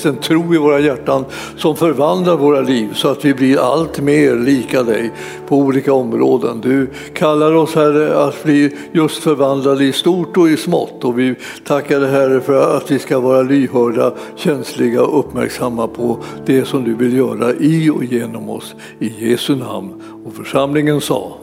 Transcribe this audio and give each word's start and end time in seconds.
väcks 0.00 0.06
en 0.06 0.22
tro 0.22 0.54
i 0.54 0.58
våra 0.58 0.80
hjärtan 0.80 1.24
som 1.56 1.76
förvandlar 1.76 2.36
våra 2.36 2.60
liv 2.60 2.94
så 2.94 3.08
att 3.08 3.24
vi 3.24 3.34
blir 3.34 3.58
allt 3.58 4.00
mer 4.00 4.36
lika 4.36 4.82
dig 4.82 5.12
på 5.48 5.56
olika 5.56 5.92
områden. 5.92 6.60
Du 6.60 6.90
kallar 7.14 7.52
oss 7.54 7.74
Herre 7.74 8.24
att 8.24 8.44
bli 8.44 8.76
just 8.92 9.22
förvandlade 9.22 9.84
i 9.84 9.92
stort 9.92 10.36
och 10.36 10.48
i 10.48 10.56
smått 10.56 11.04
och 11.04 11.18
vi 11.18 11.34
tackar 11.64 12.00
dig 12.00 12.10
Herre 12.10 12.40
för 12.40 12.76
att 12.76 12.90
vi 12.90 12.98
ska 12.98 13.20
vara 13.20 13.42
lyhörda, 13.42 14.12
känsliga 14.36 15.02
och 15.02 15.18
uppmärksamma 15.18 15.88
på 15.88 16.18
det 16.46 16.64
som 16.64 16.84
du 16.84 16.94
vill 16.94 17.16
göra 17.16 17.52
i 17.52 17.90
och 17.90 18.04
genom 18.04 18.50
oss. 18.50 18.74
I 18.98 19.30
Jesu 19.30 19.56
namn. 19.56 20.02
Och 20.24 20.34
församlingen 20.34 21.00
sa 21.00 21.36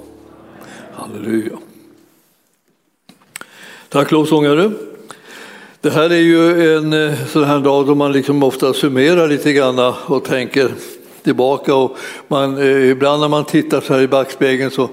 Halleluja. 0.94 1.58
Tack 3.89 4.12
lovsångare. 4.12 4.71
Det 5.88 5.93
här 5.93 6.09
är 6.09 6.15
ju 6.15 6.75
en 6.77 6.93
eh, 6.93 7.25
sån 7.25 7.43
här 7.43 7.59
dag 7.59 7.87
då 7.87 7.95
man 7.95 8.11
liksom 8.11 8.43
ofta 8.43 8.73
summerar 8.73 9.27
lite 9.27 9.54
grann 9.54 9.93
och 10.05 10.23
tänker 10.23 10.71
tillbaka. 11.23 11.75
Och 11.75 11.97
man, 12.28 12.57
eh, 12.57 12.89
ibland 12.89 13.21
när 13.21 13.28
man 13.28 13.45
tittar 13.45 13.82
så 13.82 13.93
här 13.93 14.01
i 14.01 14.07
backspegeln 14.07 14.71
så 14.71 14.89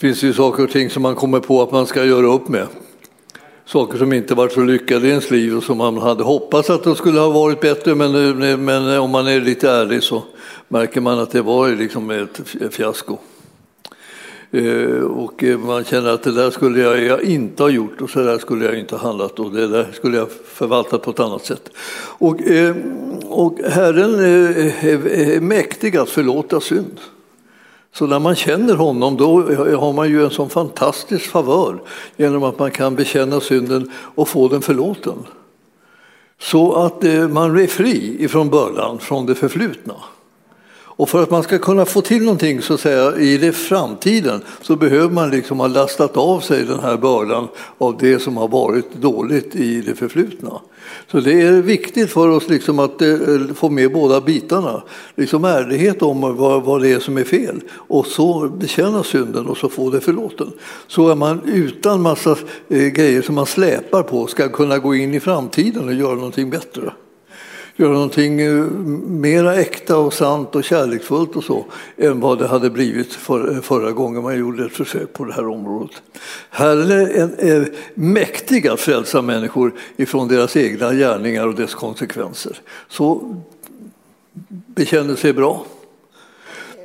finns 0.00 0.20
det 0.20 0.26
ju 0.26 0.32
saker 0.32 0.64
och 0.64 0.70
ting 0.70 0.90
som 0.90 1.02
man 1.02 1.14
kommer 1.14 1.40
på 1.40 1.62
att 1.62 1.72
man 1.72 1.86
ska 1.86 2.04
göra 2.04 2.26
upp 2.26 2.48
med. 2.48 2.66
Saker 3.66 3.98
som 3.98 4.12
inte 4.12 4.34
varit 4.34 4.52
så 4.52 4.60
lyckade 4.60 5.06
i 5.06 5.10
ens 5.10 5.30
liv 5.30 5.56
och 5.56 5.62
som 5.62 5.78
man 5.78 5.98
hade 5.98 6.24
hoppats 6.24 6.70
att 6.70 6.84
de 6.84 6.94
skulle 6.94 7.20
ha 7.20 7.30
varit 7.30 7.60
bättre 7.60 7.94
men, 7.94 8.42
eh, 8.42 8.56
men 8.56 8.92
eh, 8.92 9.04
om 9.04 9.10
man 9.10 9.26
är 9.26 9.40
lite 9.40 9.70
ärlig 9.70 10.02
så 10.02 10.22
märker 10.68 11.00
man 11.00 11.18
att 11.18 11.30
det 11.30 11.42
var 11.42 11.68
liksom 11.68 12.10
ett 12.10 12.40
fiasko. 12.70 13.18
Eh, 14.54 15.02
och 15.02 15.44
eh, 15.44 15.58
man 15.58 15.84
känner 15.84 16.10
att 16.10 16.22
det 16.22 16.32
där 16.32 16.50
skulle 16.50 16.80
jag 16.80 17.22
inte 17.22 17.62
ha 17.62 17.70
gjort 17.70 18.00
och 18.00 18.10
så 18.10 18.22
där 18.22 18.38
skulle 18.38 18.64
jag 18.64 18.78
inte 18.78 18.96
ha 18.96 19.08
handlat 19.08 19.38
och 19.38 19.52
det 19.52 19.68
där 19.68 19.88
skulle 19.92 20.16
jag 20.16 20.30
förvaltat 20.30 21.02
på 21.02 21.10
ett 21.10 21.20
annat 21.20 21.44
sätt. 21.44 21.70
Och, 22.18 22.42
eh, 22.42 22.76
och 23.28 23.58
Herren 23.68 24.14
är 24.14 25.40
mäktig 25.40 25.96
att 25.96 26.08
förlåta 26.08 26.60
synd. 26.60 27.00
Så 27.94 28.06
när 28.06 28.18
man 28.18 28.34
känner 28.34 28.74
honom 28.74 29.16
då 29.16 29.42
har 29.76 29.92
man 29.92 30.08
ju 30.08 30.24
en 30.24 30.30
sån 30.30 30.50
fantastisk 30.50 31.30
favör 31.30 31.82
genom 32.16 32.42
att 32.42 32.58
man 32.58 32.70
kan 32.70 32.94
bekänna 32.94 33.40
synden 33.40 33.90
och 33.94 34.28
få 34.28 34.48
den 34.48 34.62
förlåten. 34.62 35.18
Så 36.40 36.72
att 36.72 37.02
man 37.30 37.58
är 37.58 37.66
fri 37.66 38.16
ifrån 38.18 38.50
bördan 38.50 38.98
från 38.98 39.26
det 39.26 39.34
förflutna. 39.34 39.94
Och 40.96 41.08
för 41.08 41.22
att 41.22 41.30
man 41.30 41.42
ska 41.42 41.58
kunna 41.58 41.84
få 41.84 42.00
till 42.00 42.22
någonting 42.22 42.62
så 42.62 42.74
att 42.74 42.80
säga, 42.80 43.16
i 43.16 43.36
det 43.36 43.52
framtiden 43.52 44.42
så 44.62 44.76
behöver 44.76 45.10
man 45.10 45.30
liksom 45.30 45.60
ha 45.60 45.66
lastat 45.66 46.16
av 46.16 46.40
sig 46.40 46.64
den 46.64 46.80
här 46.80 46.96
bördan 46.96 47.48
av 47.78 47.96
det 47.98 48.18
som 48.18 48.36
har 48.36 48.48
varit 48.48 48.94
dåligt 48.94 49.56
i 49.56 49.80
det 49.80 49.94
förflutna. 49.94 50.60
Så 51.10 51.20
det 51.20 51.40
är 51.42 51.52
viktigt 51.52 52.10
för 52.10 52.28
oss 52.28 52.48
liksom 52.48 52.78
att 52.78 53.02
eh, 53.02 53.16
få 53.54 53.68
med 53.68 53.92
båda 53.92 54.20
bitarna. 54.20 54.82
Liksom 55.16 55.44
ärlighet 55.44 56.02
om 56.02 56.36
vad, 56.36 56.62
vad 56.62 56.82
det 56.82 56.92
är 56.92 57.00
som 57.00 57.18
är 57.18 57.24
fel 57.24 57.60
och 57.72 58.06
så 58.06 58.48
bekänna 58.48 59.02
synden 59.02 59.46
och 59.46 59.56
så 59.56 59.68
få 59.68 59.90
det 59.90 60.00
förlåten. 60.00 60.52
Så 60.86 61.08
är 61.08 61.14
man 61.14 61.40
utan 61.46 62.02
massa 62.02 62.36
eh, 62.68 62.86
grejer 62.86 63.22
som 63.22 63.34
man 63.34 63.46
släpar 63.46 64.02
på 64.02 64.26
ska 64.26 64.48
kunna 64.48 64.78
gå 64.78 64.94
in 64.94 65.14
i 65.14 65.20
framtiden 65.20 65.88
och 65.88 65.94
göra 65.94 66.14
någonting 66.14 66.50
bättre 66.50 66.92
göra 67.82 67.92
någonting 67.92 68.40
eh, 68.40 68.64
mera 69.06 69.54
äkta 69.54 69.96
och 69.96 70.14
sant 70.14 70.54
och 70.54 70.64
kärleksfullt 70.64 71.36
och 71.36 71.44
så 71.44 71.64
än 71.96 72.20
vad 72.20 72.38
det 72.38 72.46
hade 72.46 72.70
blivit 72.70 73.12
för, 73.12 73.54
eh, 73.54 73.60
förra 73.60 73.92
gången 73.92 74.22
man 74.22 74.38
gjorde 74.38 74.64
ett 74.64 74.72
försök 74.72 75.12
på 75.12 75.24
det 75.24 75.32
här 75.32 75.48
området. 75.48 76.02
Herren 76.50 76.90
är, 76.90 77.34
är 77.38 77.60
eh, 77.60 77.66
mäktig 77.94 78.68
att 78.68 78.80
frälsa 78.80 79.22
människor 79.22 79.72
ifrån 79.96 80.28
deras 80.28 80.56
egna 80.56 80.92
gärningar 80.92 81.46
och 81.46 81.54
dess 81.54 81.74
konsekvenser. 81.74 82.60
Så 82.88 83.36
bekännelse 84.66 85.28
är 85.28 85.32
bra. 85.32 85.66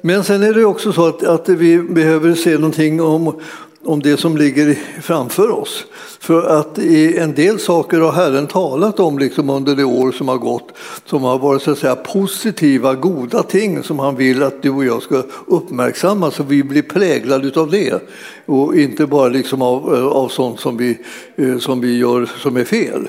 Men 0.01 0.23
sen 0.23 0.43
är 0.43 0.53
det 0.53 0.65
också 0.65 0.93
så 0.93 1.07
att, 1.07 1.23
att 1.23 1.49
vi 1.49 1.79
behöver 1.79 2.35
se 2.35 2.53
någonting 2.53 3.01
om 3.01 3.41
om 3.87 3.99
det 3.99 4.17
som 4.17 4.37
ligger 4.37 4.77
framför 5.01 5.49
oss. 5.49 5.85
För 6.19 6.59
att 6.59 6.79
i 6.79 7.17
en 7.17 7.35
del 7.35 7.59
saker 7.59 7.99
har 7.99 8.11
Herren 8.11 8.47
talat 8.47 8.99
om 8.99 9.19
liksom 9.19 9.49
under 9.49 9.75
det 9.75 9.83
år 9.83 10.11
som 10.11 10.27
har 10.27 10.37
gått 10.37 10.71
som 11.05 11.23
har 11.23 11.39
varit 11.39 11.61
så 11.61 11.71
att 11.71 11.77
säga, 11.77 11.95
positiva, 11.95 12.93
goda 12.93 13.43
ting 13.43 13.83
som 13.83 13.99
han 13.99 14.15
vill 14.15 14.43
att 14.43 14.61
du 14.61 14.69
och 14.69 14.85
jag 14.85 15.01
ska 15.01 15.23
uppmärksamma 15.45 16.31
så 16.31 16.43
vi 16.43 16.63
blir 16.63 16.81
präglade 16.81 17.61
av 17.61 17.71
det. 17.71 18.01
Och 18.45 18.75
inte 18.75 19.05
bara 19.05 19.27
liksom 19.29 19.61
av, 19.61 19.95
eh, 19.95 20.05
av 20.05 20.29
sånt 20.29 20.59
som 20.59 20.77
vi, 20.77 20.97
eh, 21.35 21.57
som 21.57 21.81
vi 21.81 21.97
gör 21.97 22.25
som 22.25 22.57
är 22.57 22.65
fel. 22.65 23.07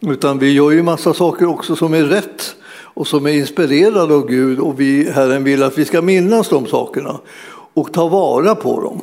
Utan 0.00 0.38
vi 0.38 0.52
gör 0.52 0.70
ju 0.70 0.82
massa 0.82 1.14
saker 1.14 1.46
också 1.46 1.76
som 1.76 1.94
är 1.94 2.04
rätt 2.04 2.54
och 2.80 3.06
som 3.06 3.26
är 3.26 3.30
inspirerade 3.30 4.14
av 4.14 4.26
Gud 4.26 4.58
och 4.58 4.80
vi, 4.80 5.10
Herren 5.10 5.44
vill 5.44 5.62
att 5.62 5.78
vi 5.78 5.84
ska 5.84 6.02
minnas 6.02 6.48
de 6.48 6.66
sakerna 6.66 7.18
och 7.74 7.92
ta 7.92 8.08
vara 8.08 8.54
på 8.54 8.80
dem. 8.80 9.00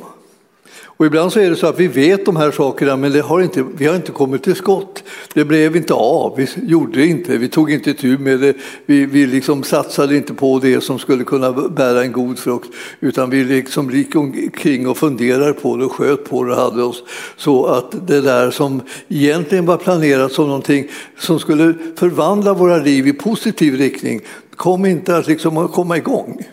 Och 0.96 1.06
ibland 1.06 1.32
så 1.32 1.40
är 1.40 1.50
det 1.50 1.56
så 1.56 1.66
att 1.66 1.80
vi 1.80 1.88
vet 1.88 2.26
de 2.26 2.36
här 2.36 2.50
sakerna 2.50 2.96
men 2.96 3.12
det 3.12 3.20
har 3.20 3.40
inte, 3.40 3.64
vi 3.76 3.86
har 3.86 3.96
inte 3.96 4.12
kommit 4.12 4.42
till 4.42 4.54
skott. 4.54 5.02
Det 5.34 5.44
blev 5.44 5.76
inte 5.76 5.94
av, 5.94 6.34
vi 6.36 6.48
gjorde 6.62 6.98
det 6.98 7.06
inte, 7.06 7.38
vi 7.38 7.48
tog 7.48 7.70
inte 7.70 7.94
tur 7.94 8.18
med 8.18 8.40
det, 8.40 8.54
vi, 8.86 9.06
vi 9.06 9.26
liksom 9.26 9.62
satsade 9.62 10.16
inte 10.16 10.34
på 10.34 10.58
det 10.58 10.80
som 10.80 10.98
skulle 10.98 11.24
kunna 11.24 11.52
bära 11.52 12.02
en 12.02 12.12
god 12.12 12.38
frukt 12.38 12.68
utan 13.00 13.30
vi 13.30 13.44
liksom 13.44 13.90
gick 13.90 14.16
omkring 14.16 14.88
och 14.88 14.96
funderade 14.96 15.52
på 15.52 15.76
det 15.76 15.84
och 15.84 15.92
sköt 15.92 16.24
på 16.24 16.44
det 16.44 16.52
och 16.52 16.60
hade 16.60 16.82
oss 16.82 17.02
så 17.36 17.66
att 17.66 18.06
det 18.06 18.20
där 18.20 18.50
som 18.50 18.82
egentligen 19.08 19.66
var 19.66 19.76
planerat 19.76 20.32
som 20.32 20.46
någonting 20.46 20.88
som 21.18 21.38
skulle 21.38 21.74
förvandla 21.96 22.54
våra 22.54 22.76
liv 22.76 23.06
i 23.06 23.12
positiv 23.12 23.74
riktning 23.74 24.20
kom 24.56 24.86
inte 24.86 25.16
att 25.16 25.26
liksom 25.26 25.68
komma 25.68 25.96
igång. 25.96 26.46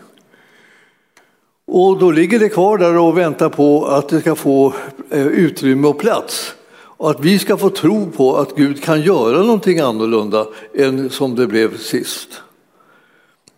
Och 1.66 1.98
då 1.98 2.10
ligger 2.10 2.38
det 2.38 2.48
kvar 2.48 2.78
där 2.78 2.98
och 2.98 3.18
väntar 3.18 3.48
på 3.48 3.86
att 3.86 4.08
det 4.08 4.20
ska 4.20 4.34
få 4.34 4.74
eh, 5.10 5.26
utrymme 5.26 5.88
och 5.88 5.98
plats. 5.98 6.54
Och 6.96 7.10
att 7.10 7.20
vi 7.20 7.38
ska 7.38 7.56
få 7.56 7.70
tro 7.70 8.10
på 8.10 8.36
att 8.36 8.56
Gud 8.56 8.82
kan 8.82 9.02
göra 9.02 9.38
någonting 9.38 9.80
annorlunda 9.80 10.46
än 10.74 11.10
som 11.10 11.34
det 11.34 11.46
blev 11.46 11.78
sist. 11.78 12.28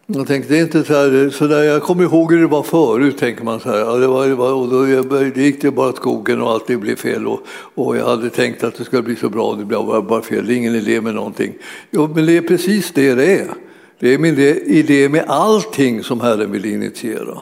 Jag 0.09 0.27
tänkte, 0.27 0.53
det 0.53 0.59
är 0.59 0.63
inte 0.63 0.85
så, 0.85 0.93
här, 0.93 1.31
så 1.31 1.47
där, 1.47 1.63
jag 1.63 1.83
kommer 1.83 2.05
ihåg 2.05 2.33
hur 2.33 2.41
det 2.41 2.47
var 2.47 2.63
förut, 2.63 3.19
tänker 3.19 3.45
man 3.45 3.61
så 3.61 3.69
här. 3.69 3.79
Ja, 3.79 3.97
det, 3.97 4.07
var, 4.07 4.27
det, 4.27 4.35
var, 4.35 4.53
och 4.53 4.69
då 4.69 4.83
det 4.85 5.37
gick 5.37 5.63
det 5.63 5.71
bara 5.71 5.93
skogen 5.93 6.43
och 6.43 6.51
allt 6.51 6.67
det 6.67 6.77
blev 6.77 6.97
fel. 6.97 7.27
Och, 7.27 7.41
och, 7.75 7.97
jag 7.97 8.07
hade 8.07 8.31
tänkt 8.31 8.65
att 8.65 8.75
det 8.75 8.85
skulle 8.85 9.03
bli 9.03 9.17
så 9.17 9.29
bra, 9.29 9.55
det 9.55 9.65
blev 9.65 9.87
bara, 9.87 10.03
bara 10.03 10.23
fel. 10.23 10.47
Det 10.47 10.55
är 10.55 10.57
ingen 10.57 10.75
idé 10.75 11.01
med 11.01 11.15
någonting. 11.15 11.53
Jo, 11.91 12.09
men 12.15 12.27
det 12.27 12.37
är 12.37 12.41
precis 12.41 12.93
det 12.93 13.15
det 13.15 13.41
är. 13.41 13.49
Det 13.99 14.15
är 14.15 14.19
min 14.19 14.39
idé 14.67 15.09
med 15.09 15.25
allting 15.29 16.03
som 16.03 16.21
Herren 16.21 16.53
vill 16.53 16.65
initiera. 16.65 17.39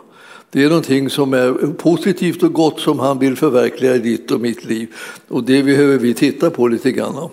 Det 0.54 0.64
är 0.64 0.68
någonting 0.68 1.10
som 1.10 1.34
är 1.34 1.72
positivt 1.72 2.42
och 2.42 2.52
gott 2.52 2.80
som 2.80 2.98
han 2.98 3.18
vill 3.18 3.36
förverkliga 3.36 3.94
i 3.94 3.98
ditt 3.98 4.30
och 4.30 4.40
mitt 4.40 4.64
liv. 4.64 4.88
Och 5.28 5.44
det 5.44 5.62
behöver 5.62 5.98
vi 5.98 6.14
titta 6.14 6.50
på 6.50 6.68
lite 6.68 6.92
grann. 6.92 7.28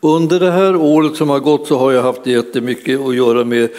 Under 0.00 0.40
det 0.40 0.50
här 0.50 0.76
året 0.76 1.16
som 1.16 1.28
har 1.28 1.40
gått 1.40 1.66
så 1.66 1.78
har 1.78 1.92
jag 1.92 2.02
haft 2.02 2.26
jättemycket 2.26 3.00
att 3.00 3.14
göra 3.14 3.44
med 3.44 3.70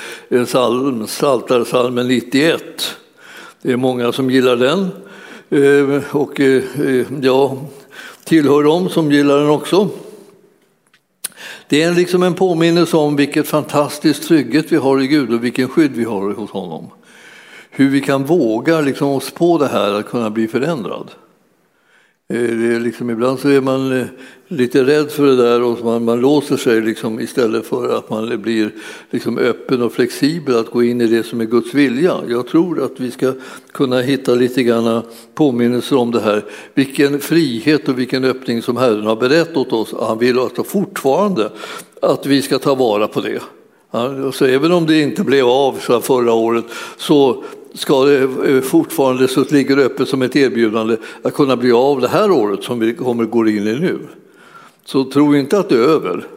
psalm, 0.46 1.06
Psaltarpsalmen 1.06 2.08
91. 2.08 2.62
Det 3.62 3.72
är 3.72 3.78
många 3.78 4.12
som 4.12 4.32
gillar 4.32 4.56
den. 4.56 4.90
Ehm, 5.50 6.02
och 6.12 6.40
eh, 6.40 6.64
jag 7.22 7.58
tillhör 8.24 8.64
dem 8.64 8.90
som 8.90 9.12
gillar 9.12 9.40
den 9.40 9.50
också. 9.50 9.90
Det 11.70 11.84
är 11.84 11.94
liksom 11.94 12.24
en 12.24 12.34
påminnelse 12.34 12.98
om 12.98 13.16
vilket 13.16 13.48
fantastiskt 13.48 14.28
trygghet 14.28 14.72
vi 14.72 14.76
har 14.76 15.02
i 15.02 15.08
Gud 15.08 15.34
och 15.34 15.44
vilken 15.44 15.68
skydd 15.68 15.92
vi 15.92 16.04
har 16.04 16.34
hos 16.34 16.52
honom 16.52 16.90
hur 17.78 17.90
vi 17.90 18.02
kan 18.02 18.26
våga 18.26 18.82
liksom 18.82 19.10
oss 19.10 19.32
på 19.32 19.58
det 19.58 19.68
här 19.68 19.94
att 19.94 20.10
kunna 20.10 20.30
bli 20.30 20.48
förändrad. 20.48 21.12
Eh, 22.34 22.42
det 22.42 22.76
är 22.76 22.80
liksom, 22.80 23.10
ibland 23.10 23.40
så 23.40 23.50
är 23.50 23.62
man 23.62 24.00
eh, 24.00 24.06
lite 24.48 24.84
rädd 24.84 25.12
för 25.12 25.26
det 25.26 25.36
där 25.36 25.64
och 25.64 25.86
man, 25.86 26.06
man 26.06 26.20
låser 26.20 26.58
sig 26.58 26.82
liksom 26.82 27.20
istället 27.20 27.66
för 27.66 27.98
att 27.98 28.10
man 28.10 28.42
blir 28.42 28.72
liksom 29.10 29.38
öppen 29.38 29.82
och 29.82 29.94
flexibel 29.94 30.56
att 30.56 30.72
gå 30.72 30.84
in 30.84 31.02
i 31.02 31.08
det 31.08 31.24
som 31.24 31.42
är 31.42 31.46
Guds 31.46 31.74
vilja. 31.74 32.16
Jag 32.28 32.48
tror 32.48 32.84
att 32.84 33.00
vi 33.00 33.12
ska 33.12 33.34
kunna 33.72 34.00
hitta 34.02 34.36
lite 34.36 34.64
grann 34.64 35.02
påminnelser 35.36 35.98
om 35.98 36.12
det 36.12 36.22
här. 36.22 36.46
Vilken 36.74 37.20
frihet 37.20 37.90
och 37.90 38.00
vilken 38.00 38.26
öppning 38.26 38.62
som 38.62 38.78
Herren 38.78 39.06
har 39.06 39.16
berättat 39.16 39.58
åt 39.58 39.74
oss. 39.74 39.94
Han 40.00 40.20
vill 40.20 40.40
alltså 40.40 40.64
fortfarande 40.64 41.52
att 42.02 42.26
vi 42.26 42.42
ska 42.42 42.60
ta 42.60 42.76
vara 42.76 43.08
på 43.08 43.22
det. 43.22 43.42
Så 44.34 44.46
även 44.46 44.72
om 44.72 44.86
det 44.86 45.02
inte 45.02 45.24
blev 45.24 45.48
av 45.48 45.80
så 45.82 46.02
förra 46.02 46.34
året 46.34 46.66
så 46.98 47.44
ska 47.78 48.06
det 48.06 48.62
fortfarande 48.62 49.28
så 49.28 49.46
ligger 49.50 49.76
det 49.76 49.84
öppet 49.84 50.08
som 50.08 50.22
ett 50.22 50.36
erbjudande 50.36 50.98
att 51.22 51.34
kunna 51.34 51.58
bli 51.58 51.72
av 51.72 52.02
det 52.02 52.08
här 52.08 52.32
året 52.32 52.64
som 52.64 52.80
vi 52.80 52.94
kommer 52.94 53.26
gå 53.26 53.48
in 53.48 53.68
i 53.68 53.80
nu. 53.80 54.00
Så 54.86 55.04
tro 55.04 55.36
inte 55.36 55.60
att 55.60 55.70
det 55.70 55.76
är 55.76 55.80
över. 55.80 56.28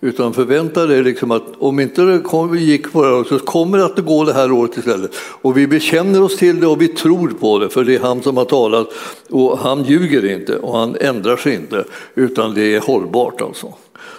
Utan 0.00 0.34
förvänta 0.34 0.86
dig 0.86 1.02
liksom 1.02 1.30
att 1.30 1.42
om 1.58 1.80
inte 1.80 2.02
det 2.02 2.58
gick 2.58 2.88
förra 2.88 3.16
året 3.16 3.28
så 3.28 3.38
kommer 3.38 3.78
det 3.78 3.84
att 3.84 3.98
gå 3.98 4.24
det 4.24 4.32
här 4.32 4.52
året 4.52 4.76
istället. 4.76 5.10
Och 5.16 5.56
vi 5.56 5.66
bekänner 5.66 6.22
oss 6.22 6.36
till 6.36 6.60
det 6.60 6.66
och 6.66 6.82
vi 6.82 6.88
tror 6.88 7.28
på 7.28 7.58
det 7.58 7.68
för 7.68 7.84
det 7.84 7.94
är 7.94 8.00
han 8.00 8.22
som 8.22 8.36
har 8.36 8.44
talat 8.44 8.88
och 9.30 9.58
han 9.58 9.84
ljuger 9.84 10.32
inte 10.32 10.58
och 10.58 10.78
han 10.78 10.96
ändrar 11.00 11.36
sig 11.36 11.54
inte 11.54 11.84
utan 12.14 12.54
det 12.54 12.74
är 12.74 12.80
hållbart 12.80 13.40
alltså. 13.40 13.74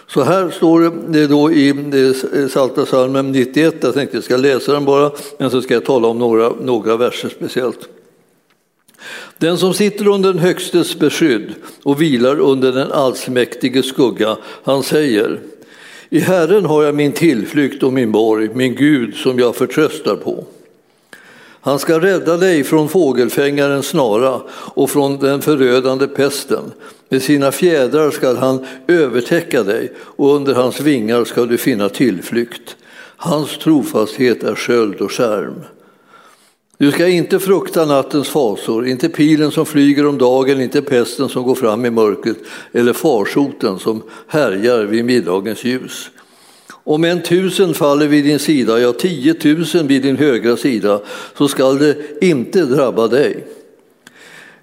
Så 0.08 0.22
här 0.22 0.50
står 0.50 0.92
det 1.08 1.28
då 1.28 1.52
i 1.52 2.14
Salta 2.52 2.86
salmen 2.86 3.32
91, 3.32 3.76
jag 3.82 3.94
tänkte 3.94 4.18
jag 4.18 4.24
ska 4.24 4.38
läsa 4.38 4.74
den 4.74 4.86
bara, 4.86 5.12
men 5.38 5.52
så 5.52 5.62
ska 5.62 5.74
jag 5.74 5.86
tala 5.86 6.08
om 6.08 6.20
några, 6.20 6.50
några 6.62 6.98
verser 6.98 7.30
speciellt. 7.30 7.90
Den 9.38 9.58
som 9.58 9.74
sitter 9.74 10.08
under 10.08 10.34
den 10.34 10.42
Högstes 10.42 11.00
beskydd 11.00 11.54
och 11.84 12.02
vilar 12.02 12.40
under 12.40 12.72
den 12.72 12.92
allsmäktige 12.92 13.84
skugga, 13.84 14.38
han 14.64 14.84
säger 14.84 15.40
i 16.10 16.20
Herren 16.20 16.66
har 16.66 16.84
jag 16.84 16.96
min 16.96 17.12
tillflykt 17.12 17.84
och 17.84 17.94
min 17.94 18.12
borg, 18.12 18.50
min 18.54 18.76
Gud 18.76 19.16
som 19.16 19.40
jag 19.40 19.56
förtröstar 19.56 20.16
på. 20.16 20.44
Han 21.62 21.80
ska 21.80 22.00
rädda 22.00 22.38
dig 22.38 22.64
från 22.64 22.90
fågelfängarens 22.90 23.88
snara 23.88 24.42
och 24.50 24.90
från 24.90 25.18
den 25.18 25.42
förödande 25.42 26.08
pesten. 26.08 26.72
Med 27.10 27.22
sina 27.22 27.52
fjädrar 27.52 28.12
ska 28.12 28.36
han 28.36 28.66
övertäcka 28.88 29.64
dig 29.64 29.94
och 30.00 30.36
under 30.36 30.54
hans 30.54 30.80
vingar 30.82 31.26
ska 31.26 31.46
du 31.46 31.58
finna 31.58 31.90
tillflykt. 31.90 32.76
Hans 33.18 33.58
trofasthet 33.58 34.44
är 34.44 34.56
sköld 34.56 35.02
och 35.02 35.12
skärm. 35.12 35.64
Du 36.78 36.92
ska 36.92 37.08
inte 37.08 37.40
frukta 37.40 37.86
nattens 37.86 38.30
fasor, 38.30 38.88
inte 38.88 39.10
pilen 39.10 39.52
som 39.52 39.66
flyger 39.66 40.06
om 40.06 40.18
dagen, 40.18 40.62
inte 40.62 40.82
pesten 40.82 41.30
som 41.30 41.44
går 41.44 41.56
fram 41.56 41.86
i 41.86 41.90
mörkret 41.90 42.38
eller 42.72 42.94
farsoten 42.94 43.80
som 43.80 44.04
härjar 44.28 44.84
vid 44.84 45.06
middagens 45.06 45.64
ljus. 45.64 46.10
Om 46.70 47.04
en 47.04 47.24
tusen 47.24 47.74
faller 47.74 48.08
vid 48.08 48.24
din 48.24 48.40
sida, 48.40 48.80
ja 48.80 48.94
tiotusen 48.94 49.88
vid 49.88 50.02
din 50.02 50.18
högra 50.18 50.58
sida, 50.58 51.02
så 51.38 51.48
skall 51.48 51.78
det 51.78 51.96
inte 52.22 52.62
drabba 52.62 53.08
dig. 53.08 53.48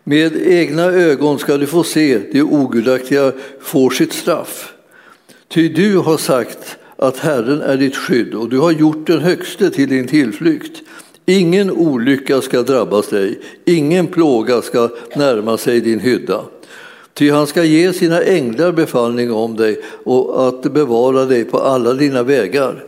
Med 0.05 0.37
egna 0.47 0.83
ögon 0.83 1.39
ska 1.39 1.57
du 1.57 1.67
få 1.67 1.85
se 1.85 2.19
det 2.33 2.43
ogudaktiga 2.43 3.33
får 3.61 3.91
sitt 3.91 4.13
straff. 4.13 4.73
Ty 5.49 5.69
du 5.69 5.99
har 5.99 6.17
sagt 6.17 6.77
att 6.97 7.19
Herren 7.19 7.61
är 7.61 7.77
ditt 7.77 7.97
skydd 7.97 8.35
och 8.35 8.49
du 8.49 8.59
har 8.59 8.71
gjort 8.71 9.07
den 9.07 9.21
högste 9.21 9.71
till 9.71 9.89
din 9.89 10.07
tillflykt. 10.07 10.83
Ingen 11.27 11.71
olycka 11.71 12.41
ska 12.41 12.63
drabbas 12.63 13.09
dig, 13.09 13.41
ingen 13.65 14.07
plåga 14.07 14.63
ska 14.63 14.89
närma 15.17 15.57
sig 15.57 15.81
din 15.81 16.01
hydda. 16.01 16.41
Ty 17.15 17.31
han 17.31 17.47
ska 17.47 17.65
ge 17.65 17.93
sina 17.93 18.23
änglar 18.23 18.73
befallning 18.73 19.33
om 19.33 19.57
dig 19.57 19.83
och 20.05 20.49
att 20.49 20.63
bevara 20.73 21.25
dig 21.25 21.45
på 21.45 21.59
alla 21.59 21.93
dina 21.93 22.23
vägar. 22.23 22.85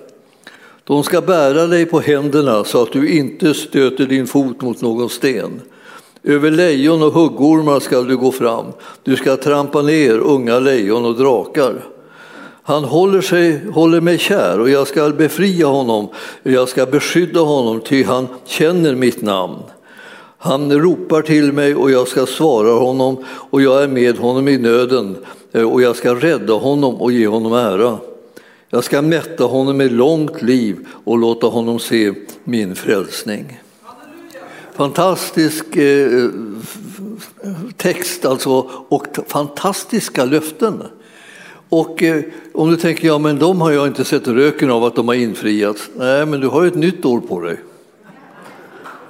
De 0.84 1.04
ska 1.04 1.20
bära 1.20 1.66
dig 1.66 1.86
på 1.86 2.00
händerna 2.00 2.64
så 2.64 2.82
att 2.82 2.92
du 2.92 3.08
inte 3.08 3.54
stöter 3.54 4.06
din 4.06 4.26
fot 4.26 4.62
mot 4.62 4.80
någon 4.80 5.08
sten. 5.10 5.60
Över 6.28 6.50
lejon 6.50 7.02
och 7.02 7.12
huggormar 7.12 7.80
ska 7.80 8.02
du 8.02 8.16
gå 8.16 8.32
fram, 8.32 8.66
du 9.02 9.16
ska 9.16 9.36
trampa 9.36 9.82
ner 9.82 10.18
unga 10.18 10.58
lejon 10.58 11.04
och 11.04 11.16
drakar. 11.16 11.84
Han 12.62 12.84
håller, 12.84 13.20
sig, 13.20 13.66
håller 13.70 14.00
mig 14.00 14.18
kär 14.18 14.60
och 14.60 14.70
jag 14.70 14.86
ska 14.86 15.08
befria 15.08 15.66
honom, 15.66 16.08
jag 16.42 16.68
ska 16.68 16.86
beskydda 16.86 17.40
honom, 17.40 17.80
ty 17.80 18.04
han 18.04 18.28
känner 18.44 18.94
mitt 18.94 19.22
namn. 19.22 19.58
Han 20.38 20.72
ropar 20.72 21.22
till 21.22 21.52
mig 21.52 21.74
och 21.74 21.90
jag 21.90 22.08
ska 22.08 22.26
svara 22.26 22.72
honom 22.72 23.24
och 23.26 23.62
jag 23.62 23.82
är 23.82 23.88
med 23.88 24.16
honom 24.16 24.48
i 24.48 24.58
nöden 24.58 25.16
eh, 25.52 25.62
och 25.62 25.82
jag 25.82 25.96
ska 25.96 26.14
rädda 26.14 26.52
honom 26.52 26.94
och 26.94 27.12
ge 27.12 27.26
honom 27.26 27.52
ära. 27.52 27.98
Jag 28.70 28.84
ska 28.84 29.02
mätta 29.02 29.44
honom 29.44 29.76
med 29.76 29.92
långt 29.92 30.42
liv 30.42 30.76
och 31.04 31.18
låta 31.18 31.46
honom 31.46 31.78
se 31.78 32.12
min 32.44 32.74
frälsning. 32.74 33.58
Fantastisk 34.76 35.76
eh, 35.76 36.24
eh, 36.24 36.30
text 37.76 38.24
alltså 38.24 38.70
och 38.88 39.06
fantastiska 39.26 40.24
löften. 40.24 40.82
Och 41.68 42.02
eh, 42.02 42.22
om 42.54 42.70
du 42.70 42.76
tänker, 42.76 43.06
ja 43.06 43.18
men 43.18 43.38
de 43.38 43.60
har 43.60 43.70
jag 43.72 43.86
inte 43.86 44.04
sett 44.04 44.28
röken 44.28 44.70
av 44.70 44.84
att 44.84 44.94
de 44.94 45.08
har 45.08 45.14
infriats. 45.14 45.90
Nej, 45.94 46.26
men 46.26 46.40
du 46.40 46.48
har 46.48 46.66
ett 46.66 46.74
nytt 46.74 47.04
år 47.04 47.20
på 47.20 47.40
dig. 47.40 47.60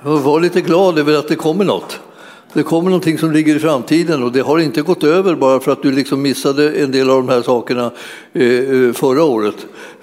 Var 0.02 0.40
lite 0.40 0.60
glad 0.60 0.98
över 0.98 1.18
att 1.18 1.28
det 1.28 1.36
kommer 1.36 1.64
något. 1.64 2.00
Det 2.56 2.62
kommer 2.62 2.90
någonting 2.90 3.18
som 3.18 3.32
ligger 3.32 3.56
i 3.56 3.58
framtiden 3.58 4.22
och 4.22 4.32
det 4.32 4.40
har 4.40 4.58
inte 4.58 4.82
gått 4.82 5.04
över 5.04 5.34
bara 5.34 5.60
för 5.60 5.72
att 5.72 5.82
du 5.82 5.92
liksom 5.92 6.22
missade 6.22 6.70
en 6.70 6.92
del 6.92 7.10
av 7.10 7.16
de 7.16 7.28
här 7.28 7.42
sakerna 7.42 7.90
eh, 8.32 8.42
eh, 8.42 8.92
förra 8.92 9.24
året. 9.24 9.54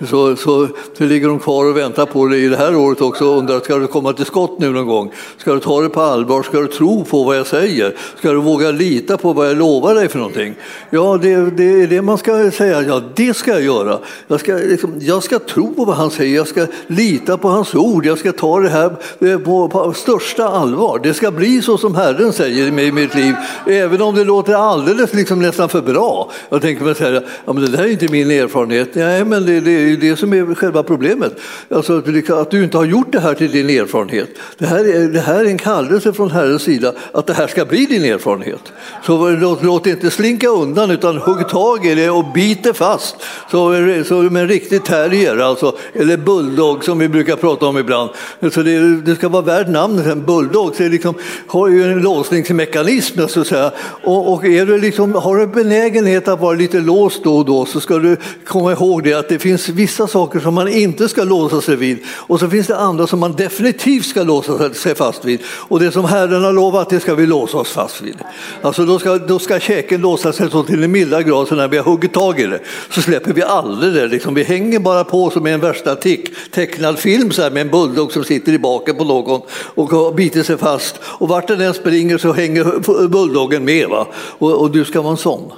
Så, 0.09 0.35
så, 0.35 0.67
det 0.97 1.05
ligger 1.05 1.27
de 1.27 1.39
kvar 1.39 1.65
och 1.65 1.77
väntar 1.77 2.05
på 2.05 2.27
dig 2.27 2.43
i 2.43 2.47
det 2.47 2.57
här 2.57 2.75
året 2.75 3.01
också 3.01 3.25
och 3.25 3.37
undrar, 3.37 3.59
ska 3.59 3.77
du 3.77 3.87
komma 3.87 4.13
till 4.13 4.25
skott 4.25 4.59
nu 4.59 4.69
någon 4.69 4.87
gång? 4.87 5.11
Ska 5.37 5.53
du 5.53 5.59
ta 5.59 5.81
det 5.81 5.89
på 5.89 6.01
allvar? 6.01 6.43
Ska 6.43 6.59
du 6.59 6.67
tro 6.67 7.03
på 7.03 7.23
vad 7.23 7.37
jag 7.37 7.47
säger? 7.47 7.95
Ska 8.17 8.31
du 8.31 8.37
våga 8.37 8.71
lita 8.71 9.17
på 9.17 9.33
vad 9.33 9.49
jag 9.49 9.57
lovar 9.57 9.95
dig 9.95 10.09
för 10.09 10.19
någonting? 10.19 10.55
Ja, 10.89 11.19
det, 11.21 11.35
det 11.35 11.81
är 11.81 11.87
det 11.87 12.01
man 12.01 12.17
ska 12.17 12.51
säga. 12.51 12.81
Ja, 12.81 13.01
det 13.15 13.33
ska 13.33 13.51
jag 13.51 13.63
göra. 13.63 13.99
Jag 14.27 14.39
ska, 14.39 14.53
liksom, 14.53 14.93
jag 14.99 15.23
ska 15.23 15.39
tro 15.39 15.73
på 15.73 15.85
vad 15.85 15.95
han 15.95 16.11
säger. 16.11 16.35
Jag 16.35 16.47
ska 16.47 16.65
lita 16.87 17.37
på 17.37 17.47
hans 17.47 17.75
ord. 17.75 18.05
Jag 18.05 18.17
ska 18.17 18.31
ta 18.31 18.59
det 18.59 18.69
här 18.69 18.95
eh, 19.19 19.37
på, 19.37 19.67
på 19.67 19.93
största 19.93 20.47
allvar. 20.47 20.99
Det 21.03 21.13
ska 21.13 21.31
bli 21.31 21.61
så 21.61 21.77
som 21.77 21.95
Herren 21.95 22.33
säger 22.33 22.42
säger 22.43 22.79
i 22.79 22.91
mitt 22.91 23.15
liv, 23.15 23.35
även 23.67 24.01
om 24.01 24.15
det 24.15 24.23
låter 24.23 24.53
alldeles 24.53 25.13
liksom 25.13 25.41
nästan 25.41 25.69
för 25.69 25.81
bra. 25.81 26.31
Jag 26.49 26.61
tänker 26.61 26.85
mig 26.85 26.95
säga, 26.95 27.21
ja, 27.45 27.53
men 27.53 27.65
det 27.65 27.71
där 27.71 27.83
är 27.83 27.87
inte 27.87 28.07
min 28.07 28.31
erfarenhet. 28.31 28.95
Nej, 28.95 29.25
men 29.25 29.45
det, 29.45 29.59
det 29.59 29.71
är 29.71 29.97
det 29.97 30.15
som 30.15 30.33
är 30.33 30.55
själva 30.55 30.83
problemet. 30.83 31.39
Alltså 31.69 31.97
att 32.33 32.51
du 32.51 32.63
inte 32.63 32.77
har 32.77 32.85
gjort 32.85 33.11
det 33.11 33.19
här 33.19 33.33
till 33.33 33.51
din 33.51 33.69
erfarenhet. 33.69 34.29
Det 34.57 34.65
här 34.65 34.95
är, 34.95 35.07
det 35.07 35.19
här 35.19 35.39
är 35.39 35.45
en 35.45 35.57
kallelse 35.57 36.13
från 36.13 36.31
Herrens 36.31 36.61
sida 36.61 36.93
att 37.11 37.27
det 37.27 37.33
här 37.33 37.47
ska 37.47 37.65
bli 37.65 37.85
din 37.85 38.05
erfarenhet. 38.05 38.73
Så 39.05 39.29
låt, 39.29 39.63
låt 39.63 39.87
inte 39.87 40.11
slinka 40.11 40.47
undan 40.47 40.91
utan 40.91 41.17
hugg 41.17 41.49
tag 41.49 41.85
i 41.85 41.95
det 41.95 42.09
och 42.09 42.25
bit 42.33 42.63
det 42.63 42.73
fast. 42.73 43.15
Så, 43.51 43.75
så 44.05 44.15
med 44.15 44.41
en 44.41 44.47
riktig 44.47 44.83
terrier, 44.83 45.37
alltså, 45.37 45.75
eller 45.93 46.17
bulldog 46.17 46.83
som 46.83 46.99
vi 46.99 47.09
brukar 47.09 47.35
prata 47.35 47.65
om 47.65 47.77
ibland. 47.77 48.09
Så 48.51 48.61
det, 48.61 49.01
det 49.01 49.15
ska 49.15 49.29
vara 49.29 49.41
värd 49.41 49.69
namnet. 49.69 50.05
En 50.05 50.25
bulldog 50.25 50.75
så 50.75 50.83
liksom, 50.83 51.15
har 51.47 51.67
ju 51.67 51.83
en 51.83 52.01
låsningsmekanism 52.23 53.27
så 53.27 53.41
att 53.41 53.47
säga. 53.47 53.71
Och, 54.03 54.33
och 54.33 54.45
är 54.45 54.65
du 54.65 54.77
liksom, 54.77 55.15
har 55.15 55.37
du 55.37 55.47
benägenhet 55.47 56.27
att 56.27 56.39
vara 56.39 56.53
lite 56.53 56.79
låst 56.79 57.23
då 57.23 57.37
och 57.37 57.45
då 57.45 57.65
så 57.65 57.79
ska 57.79 57.97
du 57.97 58.17
komma 58.45 58.71
ihåg 58.71 59.03
det 59.03 59.13
att 59.13 59.29
det 59.29 59.39
finns 59.39 59.69
vissa 59.69 60.07
saker 60.07 60.39
som 60.39 60.53
man 60.53 60.67
inte 60.67 61.09
ska 61.09 61.23
låsa 61.23 61.61
sig 61.61 61.75
vid 61.75 61.97
och 62.07 62.39
så 62.39 62.49
finns 62.49 62.67
det 62.67 62.77
andra 62.77 63.07
som 63.07 63.19
man 63.19 63.33
definitivt 63.33 64.05
ska 64.05 64.23
låsa 64.23 64.73
sig 64.73 64.95
fast 64.95 65.25
vid. 65.25 65.39
Och 65.45 65.79
det 65.79 65.91
som 65.91 66.05
Herren 66.05 66.43
har 66.43 66.53
lovat, 66.53 66.89
det 66.89 66.99
ska 66.99 67.15
vi 67.15 67.25
låsa 67.25 67.57
oss 67.57 67.71
fast 67.71 68.01
vid. 68.01 68.15
Alltså 68.61 68.85
då 68.85 68.99
ska, 68.99 69.17
då 69.17 69.39
ska 69.39 69.59
käken 69.59 70.01
låsa 70.01 70.33
sig 70.33 70.49
så 70.49 70.63
till 70.63 70.81
den 70.81 70.91
milda 70.91 71.21
grad 71.21 71.47
så 71.47 71.55
när 71.55 71.67
vi 71.67 71.77
har 71.77 71.83
huggit 71.83 72.13
tag 72.13 72.39
i 72.39 72.45
det 72.45 72.59
så 72.89 73.01
släpper 73.01 73.33
vi 73.33 73.43
aldrig 73.43 73.93
det. 73.93 74.07
Liksom, 74.07 74.33
vi 74.33 74.43
hänger 74.43 74.79
bara 74.79 75.03
på 75.03 75.29
som 75.29 75.47
i 75.47 75.51
en 75.51 75.59
värsta 75.59 75.95
tick, 75.95 76.29
tecknad 76.51 76.99
film 76.99 77.31
så 77.31 77.41
här, 77.41 77.51
med 77.51 77.61
en 77.61 77.71
bulldog 77.71 78.11
som 78.11 78.23
sitter 78.23 78.53
i 78.53 78.59
baken 78.59 78.95
på 78.95 79.03
någon 79.03 79.41
och 79.75 80.15
biter 80.15 80.43
sig 80.43 80.57
fast. 80.57 80.99
Och 81.03 81.27
vart 81.27 81.47
den 81.47 81.61
än 81.61 81.73
springer 81.73 82.12
så 82.17 82.31
hänger 82.31 83.07
bulldoggen 83.07 83.65
med. 83.65 83.89
Va? 83.89 84.07
Och, 84.15 84.61
och 84.61 84.71
du 84.71 84.85
ska 84.85 85.01
vara 85.01 85.11
en 85.11 85.17
sån. 85.17 85.51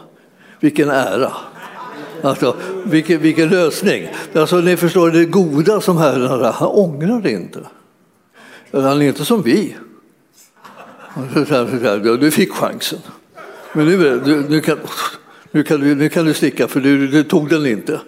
Vilken 0.59 0.89
ära! 0.89 1.31
Alltså, 2.21 2.55
vilken, 2.83 3.21
vilken 3.21 3.50
lösning! 3.50 4.07
Alltså, 4.33 4.57
ni 4.57 4.77
förstår, 4.77 5.12
det 5.12 5.25
goda 5.25 5.81
som 5.81 5.97
Herren 5.97 6.27
har, 6.27 6.51
han 6.51 6.67
ångrar 6.67 7.21
det 7.21 7.31
inte. 7.31 7.59
Alltså, 8.71 8.88
han 8.88 9.01
är 9.01 9.07
inte 9.07 9.25
som 9.25 9.41
vi. 9.41 9.75
Du 12.19 12.31
fick 12.31 12.51
chansen. 12.51 13.00
Men 13.74 13.85
nu, 13.85 14.45
nu, 14.50 14.62
kan, 14.62 14.77
nu, 15.51 15.63
kan, 15.63 15.79
du, 15.79 15.95
nu 15.95 16.09
kan 16.09 16.25
du 16.25 16.33
sticka 16.33 16.67
för 16.67 16.79
du, 16.79 17.07
du 17.07 17.24
tog 17.24 17.50
den 17.50 17.65
inte. 17.65 18.00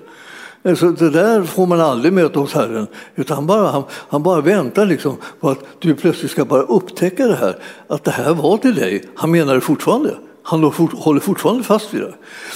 Eh, 0.67 0.75
så 0.75 0.85
det 0.85 1.09
där 1.09 1.43
får 1.43 1.65
man 1.65 1.81
aldrig 1.81 2.13
möta 2.13 2.39
hos 2.39 2.53
Herren, 2.53 2.87
utan 3.15 3.35
han 3.35 3.47
bara, 3.47 3.67
han, 3.67 3.83
han, 3.91 4.23
bara 4.23 4.41
väntar 4.41 4.85
liksom 4.85 5.17
på 5.39 5.49
att 5.49 5.59
du 5.79 5.95
plötsligt 5.95 6.31
ska 6.31 6.45
bara 6.45 6.61
upptäcka 6.61 7.27
det 7.27 7.35
här, 7.35 7.57
att 7.87 8.03
det 8.03 8.11
här 8.11 8.33
var 8.33 8.57
till 8.57 8.75
dig. 8.75 9.03
Han 9.15 9.31
menar 9.31 9.55
det 9.55 9.61
fortfarande. 9.61 10.15
Han 10.43 10.63
håller 10.63 11.19
fortfarande 11.19 11.63
fast 11.63 11.93
vid 11.93 12.01
det. 12.01 12.13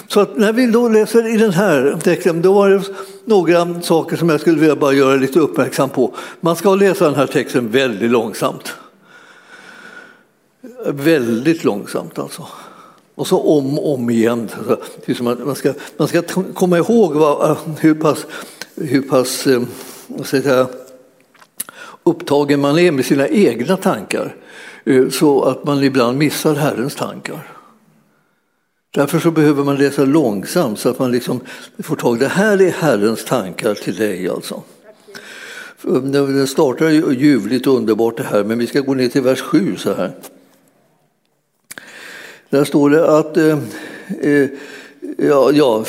Så 0.07 0.19
att 0.19 0.37
när 0.37 0.53
vi 0.53 0.71
då 0.71 0.89
läser 0.89 1.35
i 1.35 1.37
den 1.37 1.51
här 1.51 1.97
texten, 2.03 2.41
då 2.41 2.53
var 2.53 2.69
det 2.69 2.83
några 3.25 3.81
saker 3.81 4.17
som 4.17 4.29
jag 4.29 4.41
skulle 4.41 4.59
vilja 4.59 4.75
bara 4.75 4.93
göra 4.93 5.15
lite 5.15 5.39
uppmärksam 5.39 5.89
på. 5.89 6.15
Man 6.41 6.55
ska 6.55 6.75
läsa 6.75 7.05
den 7.05 7.15
här 7.15 7.27
texten 7.27 7.71
väldigt 7.71 8.11
långsamt. 8.11 8.73
Väldigt 10.85 11.63
långsamt 11.63 12.19
alltså. 12.19 12.47
Och 13.15 13.27
så 13.27 13.39
om 13.41 13.79
och 13.79 13.93
om 13.93 14.09
igen. 14.09 14.49
Man 15.45 15.55
ska, 15.55 15.73
man 15.97 16.07
ska 16.07 16.21
komma 16.53 16.77
ihåg 16.77 17.13
vad, 17.13 17.51
eh, 17.51 17.57
hur 17.79 17.93
pass, 17.93 18.25
hur 18.75 19.01
pass 19.01 19.47
eh, 19.47 19.61
säga, 20.23 20.67
upptagen 22.03 22.59
man 22.59 22.79
är 22.79 22.91
med 22.91 23.05
sina 23.05 23.27
egna 23.27 23.77
tankar 23.77 24.35
eh, 24.85 25.09
så 25.09 25.43
att 25.43 25.63
man 25.63 25.83
ibland 25.83 26.17
missar 26.17 26.55
Herrens 26.55 26.95
tankar. 26.95 27.47
Därför 28.93 29.19
så 29.19 29.31
behöver 29.31 29.63
man 29.63 29.75
läsa 29.75 30.05
långsamt 30.05 30.79
så 30.79 30.89
att 30.89 30.99
man 30.99 31.11
liksom 31.11 31.39
får 31.79 31.95
tag 31.95 32.19
det 32.19 32.27
här 32.27 32.61
är 32.61 32.71
Herrens 32.71 33.25
tankar 33.25 33.73
till 33.73 33.95
dig. 33.95 34.29
Alltså. 34.29 34.63
Den 35.83 36.47
startar 36.47 36.89
ljuvligt 37.11 37.67
och 37.67 37.75
underbart 37.75 38.17
det 38.17 38.23
här, 38.23 38.43
men 38.43 38.59
vi 38.59 38.67
ska 38.67 38.79
gå 38.79 38.93
ner 38.93 39.07
till 39.07 39.21
vers 39.21 39.41
7 39.41 39.75
så 39.77 39.93
här. 39.93 40.11
Där 42.51 42.63
står 42.63 42.89
det 42.89 43.17
att 43.17 43.37
eh, 43.37 43.57
eh 44.21 44.49
Ja, 45.17 45.51
ja, 45.51 45.83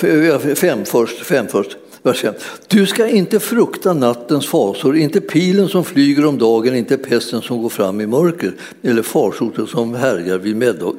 fem 0.55 0.85
först. 0.85 1.27
Fem 1.27 1.49
först. 1.49 1.77
Vers 2.03 2.21
5. 2.21 2.35
Du 2.69 2.87
ska 2.87 3.09
inte 3.09 3.41
frukta 3.41 3.93
nattens 3.93 4.47
fasor, 4.47 4.97
inte 4.97 5.21
pilen 5.21 5.69
som 5.69 5.85
flyger 5.85 6.27
om 6.27 6.39
dagen, 6.39 6.77
inte 6.77 6.97
pesten 6.97 7.43
som 7.43 7.63
går 7.63 7.69
fram 7.69 8.01
i 8.01 8.07
mörker 8.07 8.53
eller 8.83 9.03
farsoten 9.03 9.67
som 9.67 9.95
härjar 9.95 10.39
vid 10.39 10.57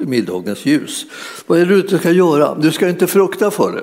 middagens 0.08 0.66
ljus. 0.66 1.06
Vad 1.46 1.60
är 1.60 1.66
det 1.66 1.82
du 1.82 1.98
ska 1.98 2.10
göra? 2.10 2.54
Du 2.54 2.72
ska 2.72 2.88
inte 2.88 3.06
frukta 3.06 3.50
för 3.50 3.72
det 3.72 3.82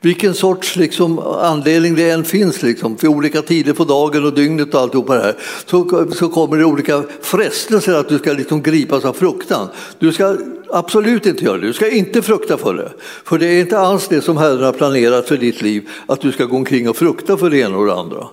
vilken 0.00 0.34
sorts 0.34 0.76
liksom, 0.76 1.18
anledning 1.18 1.94
det 1.94 2.10
än 2.10 2.24
finns 2.24 2.62
liksom, 2.62 2.96
för 2.96 3.08
olika 3.08 3.42
tider 3.42 3.72
på 3.72 3.84
dagen 3.84 4.24
och 4.24 4.34
dygnet 4.34 4.74
och 4.74 4.80
alltihopa 4.80 5.14
det 5.14 5.22
här 5.22 5.36
så, 5.66 6.06
så 6.12 6.28
kommer 6.28 6.56
det 6.56 6.64
olika 6.64 7.02
frestelser 7.20 7.94
att 7.94 8.08
du 8.08 8.18
ska 8.18 8.32
liksom 8.32 8.62
gripas 8.62 9.04
av 9.04 9.12
fruktan. 9.12 9.68
Du 9.98 10.12
ska 10.12 10.36
absolut 10.70 11.26
inte 11.26 11.44
göra 11.44 11.58
det, 11.58 11.66
du 11.66 11.72
ska 11.72 11.90
inte 11.90 12.22
frukta 12.22 12.58
för 12.58 12.74
det. 12.74 12.92
För 13.24 13.38
det 13.38 13.46
är 13.46 13.60
inte 13.60 13.78
alls 13.78 14.08
det 14.08 14.20
som 14.20 14.36
Herren 14.36 14.64
har 14.64 14.72
planerat 14.72 15.28
för 15.28 15.36
ditt 15.36 15.62
liv, 15.62 15.88
att 16.06 16.20
du 16.20 16.32
ska 16.32 16.44
gå 16.44 16.56
omkring 16.56 16.88
och 16.88 16.96
frukta 16.96 17.36
för 17.36 17.50
det 17.50 17.58
ena 17.58 17.76
och 17.76 17.86
det 17.86 17.94
andra. 17.94 18.26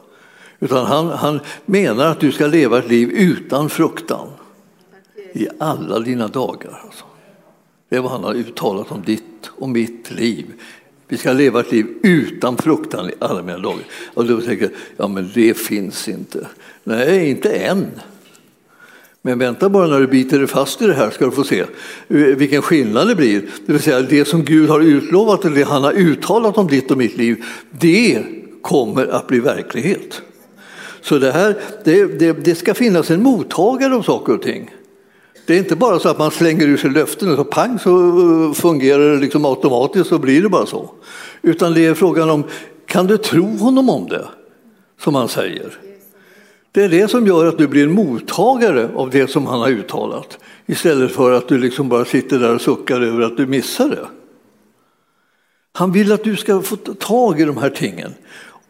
Utan 0.60 0.86
han, 0.86 1.08
han 1.10 1.40
menar 1.66 2.06
att 2.06 2.20
du 2.20 2.32
ska 2.32 2.48
leva 2.48 2.80
ett 2.80 2.90
liv 2.90 3.10
utan 3.10 3.70
fruktan 3.70 4.28
i 5.34 5.48
alla 5.60 6.00
dina 6.00 6.28
dagar. 6.28 6.82
Alltså. 6.84 7.06
Det 7.90 7.96
är 7.96 8.02
vad 8.02 8.12
han 8.12 8.24
har 8.24 8.34
uttalat 8.34 8.92
om 8.92 9.02
ditt 9.06 9.52
och 9.58 9.70
mitt 9.70 10.12
liv 10.12 10.46
vi 11.08 11.18
ska 11.18 11.34
leva 11.34 11.60
ett 11.60 11.72
liv 11.72 11.86
utan 12.04 12.58
fruktan 12.58 13.10
i 13.10 13.14
alla 13.20 13.42
mina 13.42 13.58
dagar. 13.58 13.86
Och 14.14 14.26
då 14.26 14.42
tänker 14.42 14.64
jag, 14.64 14.72
ja 14.98 15.08
men 15.08 15.30
det 15.34 15.58
finns 15.58 16.08
inte. 16.08 16.48
Nej, 16.84 17.30
inte 17.30 17.50
än. 17.50 17.88
Men 19.22 19.40
vänta 19.40 19.70
bara 19.70 19.88
när 19.88 20.00
du 20.00 20.08
biter 20.08 20.40
dig 20.40 20.48
fast 20.48 20.82
i 20.82 20.88
det 20.88 20.94
här 20.94 21.10
ska 21.10 21.26
du 21.26 21.32
få 21.32 21.44
se 21.44 21.66
vilken 22.10 22.62
skillnad 22.62 23.08
det 23.08 23.16
blir. 23.16 23.42
Det 23.66 23.74
vill 23.74 23.82
säga 23.82 24.02
det 24.02 24.26
som 24.26 24.44
Gud 24.44 24.70
har 24.70 24.80
utlovat, 24.80 25.46
eller 25.46 25.56
det 25.56 25.64
han 25.64 25.84
har 25.84 25.94
uttalat 25.94 26.58
om 26.58 26.68
ditt 26.68 26.92
och 26.92 26.98
mitt 26.98 27.18
liv, 27.18 27.44
det 27.72 28.24
kommer 28.62 29.08
att 29.08 29.28
bli 29.28 29.40
verklighet. 29.40 30.22
Så 31.02 31.18
det, 31.18 31.32
här, 31.32 31.56
det, 31.84 32.06
det, 32.20 32.34
det 32.34 32.56
ska 32.56 32.74
finnas 32.74 33.12
en 33.12 33.24
mottagare 33.24 33.96
av 33.96 34.02
saker 34.02 34.34
och 34.34 34.42
ting. 34.42 34.72
Det 35.46 35.54
är 35.54 35.60
inte 35.60 35.76
bara 35.76 36.00
så 36.00 36.10
att 36.10 36.20
man 36.20 36.32
slänger 36.32 36.68
ur 36.68 36.78
sig 36.78 36.90
löften 36.90 37.30
och 37.30 37.38
så 37.38 37.44
pang 37.44 37.80
så 37.80 38.20
eh, 38.48 38.54
fungerar 38.54 39.14
det 39.14 39.18
liksom 39.18 39.46
automatiskt 39.46 40.12
och 40.12 40.20
blir 40.20 40.42
det 40.42 40.50
bara 40.50 40.66
så. 40.66 40.92
Utan 41.42 41.74
det 41.74 41.86
är 41.86 41.94
frågan 41.94 42.30
om, 42.30 42.44
kan 42.86 43.08
du 43.08 43.18
tro 43.18 43.58
honom 43.58 43.90
om 43.90 44.08
det? 44.08 44.26
Som 45.00 45.16
han 45.16 45.30
säger. 45.30 45.80
Det 46.72 46.84
är 46.84 46.90
det 46.90 47.08
som 47.08 47.28
gör 47.28 47.46
att 47.46 47.58
du 47.58 47.68
blir 47.68 47.84
en 47.84 47.92
mottagare 47.92 48.90
av 48.96 49.10
det 49.10 49.28
som 49.28 49.46
han 49.46 49.60
har 49.60 49.70
uttalat. 49.70 50.38
Istället 50.66 51.12
för 51.12 51.32
att 51.32 51.48
du 51.48 51.58
liksom 51.58 51.90
bara 51.90 52.06
sitter 52.06 52.40
där 52.40 52.56
och 52.56 52.62
suckar 52.62 53.02
över 53.02 53.22
att 53.22 53.38
du 53.38 53.48
missar 53.48 53.90
det. 53.90 54.08
Han 55.74 55.92
vill 55.92 56.12
att 56.12 56.24
du 56.24 56.36
ska 56.36 56.62
få 56.62 56.76
tag 56.76 57.42
i 57.42 57.46
de 57.46 57.58
här 57.58 57.70
tingen. 57.70 58.14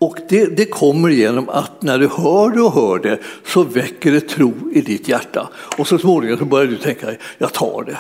Och 0.05 0.19
det, 0.29 0.45
det, 0.45 0.65
kommer 0.65 1.09
genom 1.09 1.49
att 1.49 1.81
när 1.81 1.99
du 1.99 2.07
hör 2.07 2.49
det 2.49 2.61
och 2.61 2.73
hör 2.73 2.99
det 2.99 3.19
så 3.45 3.63
väcker 3.63 4.11
det 4.11 4.21
tro 4.21 4.53
i 4.73 4.81
ditt 4.81 5.07
hjärta. 5.07 5.49
Och 5.77 5.87
så 5.87 5.97
småningom 5.97 6.37
så 6.37 6.45
börjar 6.45 6.67
du 6.67 6.77
tänka, 6.77 7.07
jag 7.37 7.53
tar 7.53 7.83
det. 7.83 7.97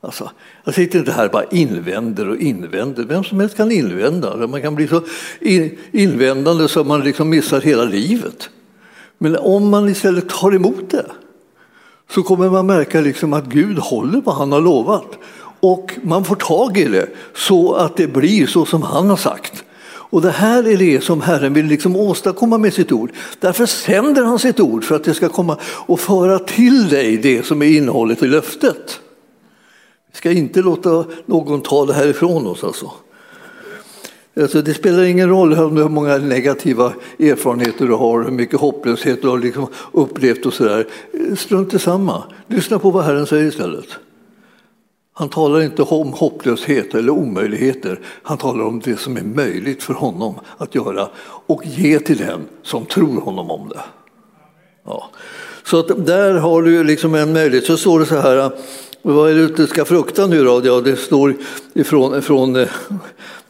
Alltså, 0.00 0.30
jag 0.64 0.74
sitter 0.74 0.98
inte 0.98 1.12
här 1.12 1.24
och 1.24 1.30
bara 1.30 1.44
invänder 1.44 2.28
och 2.28 2.36
invänder. 2.36 3.04
Vem 3.04 3.24
som 3.24 3.40
helst 3.40 3.56
kan 3.56 3.72
invända. 3.72 4.46
Man 4.46 4.62
kan 4.62 4.74
bli 4.74 4.88
så 4.88 5.02
invändande 5.92 6.68
så 6.68 6.84
man 6.84 7.00
liksom 7.00 7.28
missar 7.28 7.60
hela 7.60 7.84
livet. 7.84 8.50
Men 9.18 9.36
om 9.36 9.70
man 9.70 9.88
istället 9.88 10.28
tar 10.28 10.54
emot 10.54 10.90
det 10.90 11.06
så 12.10 12.22
kommer 12.22 12.50
man 12.50 12.66
märka 12.66 13.00
liksom 13.00 13.32
att 13.32 13.44
Gud 13.44 13.78
håller 13.78 14.20
vad 14.20 14.34
han 14.34 14.52
har 14.52 14.60
lovat. 14.60 15.18
Och 15.60 15.92
man 16.02 16.24
får 16.24 16.36
tag 16.36 16.78
i 16.78 16.84
det 16.84 17.08
så 17.34 17.74
att 17.74 17.96
det 17.96 18.06
blir 18.06 18.46
så 18.46 18.66
som 18.66 18.82
han 18.82 19.10
har 19.10 19.16
sagt. 19.16 19.64
Och 20.10 20.22
det 20.22 20.30
här 20.30 20.68
är 20.68 20.76
det 20.76 21.04
som 21.04 21.20
Herren 21.20 21.54
vill 21.54 21.66
liksom 21.66 21.96
åstadkomma 21.96 22.58
med 22.58 22.74
sitt 22.74 22.92
ord. 22.92 23.10
Därför 23.40 23.66
sänder 23.66 24.24
han 24.24 24.38
sitt 24.38 24.60
ord 24.60 24.84
för 24.84 24.96
att 24.96 25.04
det 25.04 25.14
ska 25.14 25.28
komma 25.28 25.58
och 25.62 26.00
föra 26.00 26.38
till 26.38 26.88
dig 26.88 27.16
det 27.16 27.46
som 27.46 27.62
är 27.62 27.66
innehållet 27.66 28.22
i 28.22 28.26
löftet. 28.26 29.00
Vi 30.12 30.16
ska 30.16 30.30
inte 30.30 30.62
låta 30.62 31.04
någon 31.26 31.60
ta 31.60 31.86
det 31.86 31.94
här 31.94 32.06
ifrån 32.06 32.46
oss. 32.46 32.64
Alltså. 32.64 32.90
Alltså 34.40 34.62
det 34.62 34.74
spelar 34.74 35.02
ingen 35.02 35.28
roll 35.28 35.54
hur 35.54 35.88
många 35.88 36.18
negativa 36.18 36.92
erfarenheter 37.18 37.86
du 37.86 37.94
har, 37.94 38.22
hur 38.22 38.30
mycket 38.30 38.60
hopplöshet 38.60 39.22
du 39.22 39.28
har 39.28 39.38
liksom 39.38 39.66
upplevt 39.92 40.46
och 40.46 40.54
sådär. 40.54 40.86
Strunt 41.36 41.74
i 41.74 41.78
samma. 41.78 42.22
Lyssna 42.46 42.78
på 42.78 42.90
vad 42.90 43.04
Herren 43.04 43.26
säger 43.26 43.44
istället. 43.44 43.86
Han 45.18 45.28
talar 45.28 45.60
inte 45.60 45.82
om 45.82 46.12
hopplöshet 46.12 46.94
eller 46.94 47.10
omöjligheter. 47.10 48.00
Han 48.22 48.38
talar 48.38 48.64
om 48.64 48.80
det 48.80 48.96
som 48.96 49.16
är 49.16 49.22
möjligt 49.22 49.82
för 49.82 49.94
honom 49.94 50.34
att 50.58 50.74
göra 50.74 51.08
och 51.46 51.66
ge 51.66 51.98
till 51.98 52.18
den 52.18 52.48
som 52.62 52.86
tror 52.86 53.20
honom 53.20 53.50
om 53.50 53.68
det. 53.68 53.80
Ja. 54.84 55.10
Så 55.64 55.78
att 55.78 56.06
där 56.06 56.34
har 56.34 56.62
du 56.62 56.84
liksom 56.84 57.14
en 57.14 57.32
möjlighet. 57.32 57.66
Så 57.66 57.76
står 57.76 58.00
det 58.00 58.06
så 58.06 58.16
här, 58.16 58.50
vad 59.02 59.30
är 59.30 59.34
det 59.34 59.46
du 59.46 59.66
ska 59.66 59.84
frukta 59.84 60.26
nu 60.26 60.44
då? 60.44 60.60
Ja, 60.64 60.80
det 60.80 60.96
står 60.96 61.34
ifrån, 61.74 62.18
ifrån 62.18 62.56
eh, 62.56 62.68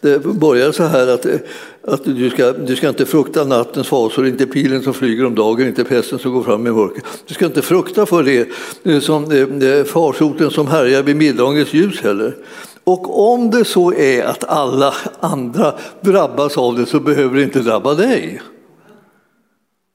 det 0.01 0.19
börjar 0.19 0.73
så 0.73 0.85
här 0.85 1.07
att, 1.07 1.27
eh, 1.27 1.37
att 1.83 2.05
du, 2.05 2.31
ska, 2.31 2.53
du 2.53 2.77
ska 2.77 2.89
inte 2.89 3.07
frukta 3.07 3.45
nattens 3.45 3.89
fasor, 3.89 4.27
inte 4.27 4.47
pilen 4.47 4.83
som 4.83 4.95
flyger 4.95 5.27
om 5.27 5.35
dagen, 5.35 5.67
inte 5.67 5.85
pesten 5.85 6.19
som 6.19 6.33
går 6.33 6.43
fram 6.43 6.67
i 6.67 6.71
mörker. 6.71 7.03
Du 7.27 7.35
ska 7.35 7.47
inte 7.47 7.63
frukta 7.63 8.07
för 8.07 8.23
det, 8.23 8.49
eh, 8.83 9.01
som, 9.01 9.29
det 9.59 9.89
farsoten 9.89 10.51
som 10.51 10.67
härjar 10.67 11.03
vid 11.03 11.17
middagens 11.17 11.75
ljus 11.75 12.01
heller. 12.01 12.37
Och 12.85 13.33
om 13.33 13.51
det 13.51 13.65
så 13.65 13.93
är 13.93 14.25
att 14.25 14.45
alla 14.45 14.95
andra 15.21 15.75
drabbas 16.01 16.59
av 16.59 16.79
det 16.79 16.87
så 16.87 17.01
behöver 17.01 17.37
det 17.37 17.43
inte 17.43 17.61
drabba 17.61 17.95
dig. 17.95 18.41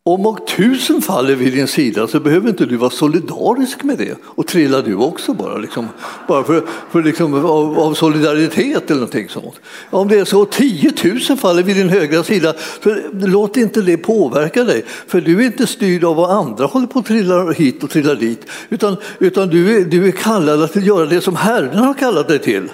Om 0.06 0.26
och 0.26 0.48
tusen 0.48 1.02
faller 1.02 1.36
vid 1.36 1.54
din 1.54 1.68
sida 1.68 2.08
så 2.08 2.20
behöver 2.20 2.50
inte 2.50 2.66
du 2.66 2.78
vara 2.78 2.90
solidarisk 2.90 3.84
med 3.84 3.98
det 3.98 4.18
och 4.24 4.48
trilla 4.48 4.82
du 4.82 4.96
också 4.96 5.34
bara, 5.34 5.58
liksom, 5.58 5.88
bara 6.28 6.44
för, 6.44 6.64
för 6.92 7.04
liksom, 7.04 7.34
av, 7.34 7.80
av, 7.80 7.94
solidaritet 7.94 8.84
eller 8.86 9.00
någonting 9.00 9.30
sånt. 9.30 9.62
Om 9.90 10.08
det 10.08 10.20
är 10.20 10.26
så 10.26 10.46
tiotusen 10.46 11.38
faller 11.38 11.64
vid 11.64 11.76
din 11.76 11.90
högra 11.90 12.24
sida, 12.24 12.54
så 12.84 12.96
låt 13.12 13.58
inte 13.58 13.82
det 13.82 13.98
påverka 13.98 14.64
dig. 14.64 14.86
För 15.08 15.22
du 15.22 15.42
är 15.42 15.46
inte 15.46 15.68
styrd 15.68 16.04
av 16.04 16.16
vad 16.16 16.32
andra 16.32 16.66
håller 16.66 16.88
på 16.88 17.00
att 17.00 17.06
trilla 17.06 17.52
hit 17.52 17.84
och 17.84 17.90
trilla 17.90 18.16
dit, 18.16 18.46
utan, 18.70 18.98
utan 19.20 19.50
du, 19.50 19.78
är, 19.78 19.86
du 19.86 20.08
är 20.08 20.12
kallad 20.12 20.64
att 20.64 20.76
göra 20.76 21.06
det 21.06 21.22
som 21.22 21.36
Herren 21.36 21.78
har 21.78 21.94
kallat 21.94 22.28
dig 22.28 22.40
till. 22.40 22.72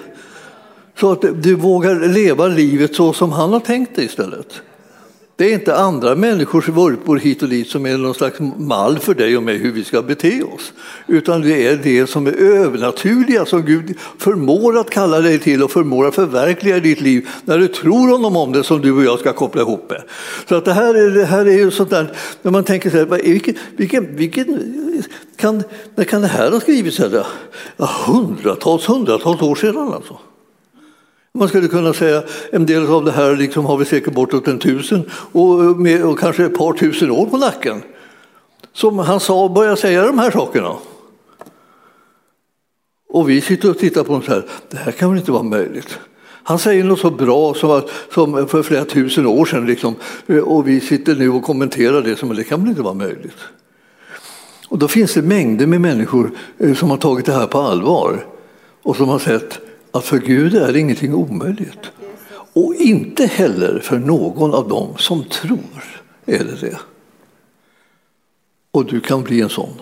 Så 1.00 1.12
att 1.12 1.42
du 1.42 1.54
vågar 1.54 2.08
leva 2.08 2.46
livet 2.46 2.94
så 2.94 3.12
som 3.12 3.32
han 3.32 3.52
har 3.52 3.60
tänkt 3.60 3.96
dig 3.96 4.04
istället. 4.04 4.62
Det 5.40 5.50
är 5.50 5.54
inte 5.54 5.76
andra 5.76 6.14
människors 6.14 6.68
vurpor 6.68 7.16
hit 7.16 7.42
och 7.42 7.48
dit 7.48 7.68
som 7.68 7.86
är 7.86 7.98
någon 7.98 8.14
slags 8.14 8.40
mall 8.56 8.98
för 8.98 9.14
dig 9.14 9.36
och 9.36 9.42
mig 9.42 9.58
hur 9.58 9.72
vi 9.72 9.84
ska 9.84 10.02
bete 10.02 10.42
oss. 10.42 10.72
Utan 11.06 11.40
det 11.40 11.66
är 11.66 11.76
det 11.76 12.06
som 12.06 12.26
är 12.26 12.32
övernaturliga 12.32 13.46
som 13.46 13.62
Gud 13.62 13.94
förmår 14.18 14.78
att 14.78 14.90
kalla 14.90 15.20
dig 15.20 15.38
till 15.38 15.62
och 15.62 15.70
förmår 15.70 16.06
att 16.06 16.14
förverkliga 16.14 16.76
i 16.76 16.80
ditt 16.80 17.00
liv 17.00 17.28
när 17.44 17.58
du 17.58 17.68
tror 17.68 18.08
honom 18.10 18.36
om 18.36 18.52
det 18.52 18.64
som 18.64 18.80
du 18.80 18.92
och 18.92 19.04
jag 19.04 19.18
ska 19.18 19.32
koppla 19.32 19.62
ihop 19.62 19.90
med. 19.90 20.02
Så 20.48 20.54
att 20.54 20.64
det, 20.64 20.72
här 20.72 20.94
är, 20.94 21.10
det 21.10 21.24
här 21.24 21.46
är 21.46 21.58
ju 21.58 21.70
sånt 21.70 21.90
där, 21.90 22.12
när 22.42 22.50
man 22.50 22.64
tänker 22.64 22.90
så 22.90 22.96
här, 22.96 23.22
vilken, 23.22 23.54
vilken, 23.76 24.16
vilken, 24.16 24.58
kan, 25.36 25.62
när 25.94 26.04
kan 26.04 26.20
det 26.20 26.28
här 26.28 26.50
ha 26.50 26.60
skrivits? 26.60 27.00
Hundratals, 28.06 28.88
hundratals 28.88 29.42
år 29.42 29.54
sedan 29.54 29.92
alltså. 29.92 30.18
Man 31.34 31.48
skulle 31.48 31.68
kunna 31.68 31.92
säga 31.92 32.22
en 32.52 32.66
del 32.66 32.86
av 32.86 33.04
det 33.04 33.12
här 33.12 33.36
liksom 33.36 33.64
har 33.64 33.76
vi 33.76 33.84
säkert 33.84 34.14
bortåt 34.14 34.48
en 34.48 34.58
tusen 34.58 35.10
och, 35.32 35.58
med, 35.60 36.04
och 36.04 36.18
kanske 36.18 36.44
ett 36.44 36.58
par 36.58 36.72
tusen 36.72 37.10
år 37.10 37.26
på 37.26 37.36
nacken. 37.36 37.82
Som 38.72 38.98
han 38.98 39.20
sa 39.20 39.44
och 39.44 39.50
började 39.50 39.76
säga 39.76 40.06
de 40.06 40.18
här 40.18 40.30
sakerna. 40.30 40.76
Och 43.08 43.30
vi 43.30 43.40
sitter 43.40 43.70
och 43.70 43.78
tittar 43.78 44.04
på 44.04 44.12
dem 44.12 44.22
så 44.22 44.32
här, 44.32 44.46
det 44.70 44.76
här 44.76 44.92
kan 44.92 45.10
väl 45.10 45.18
inte 45.18 45.32
vara 45.32 45.42
möjligt. 45.42 45.98
Han 46.42 46.58
säger 46.58 46.84
något 46.84 47.00
så 47.00 47.10
bra 47.10 47.54
som, 47.54 47.82
som 48.14 48.48
för 48.48 48.62
flera 48.62 48.84
tusen 48.84 49.26
år 49.26 49.44
sedan 49.44 49.66
liksom, 49.66 49.94
och 50.44 50.68
vi 50.68 50.80
sitter 50.80 51.14
nu 51.14 51.30
och 51.30 51.42
kommenterar 51.42 52.02
det 52.02 52.16
som 52.16 52.36
det 52.36 52.44
kan 52.44 52.60
väl 52.60 52.68
inte 52.68 52.82
vara 52.82 52.94
möjligt. 52.94 53.38
Och 54.68 54.78
då 54.78 54.88
finns 54.88 55.14
det 55.14 55.22
mängder 55.22 55.66
med 55.66 55.80
människor 55.80 56.30
eh, 56.58 56.74
som 56.74 56.90
har 56.90 56.96
tagit 56.96 57.26
det 57.26 57.32
här 57.32 57.46
på 57.46 57.58
allvar 57.58 58.26
och 58.82 58.96
som 58.96 59.08
har 59.08 59.18
sett 59.18 59.60
att 59.92 60.04
för 60.04 60.18
Gud 60.18 60.54
är 60.54 60.76
ingenting 60.76 61.14
omöjligt. 61.14 61.90
Och 62.52 62.74
inte 62.74 63.26
heller 63.26 63.78
för 63.78 63.98
någon 63.98 64.54
av 64.54 64.68
dem 64.68 64.94
som 64.98 65.24
tror 65.24 65.84
är 66.26 66.44
det 66.44 66.60
det. 66.60 66.78
Och 68.70 68.84
du 68.84 69.00
kan 69.00 69.22
bli 69.22 69.40
en 69.40 69.48
sån. 69.48 69.80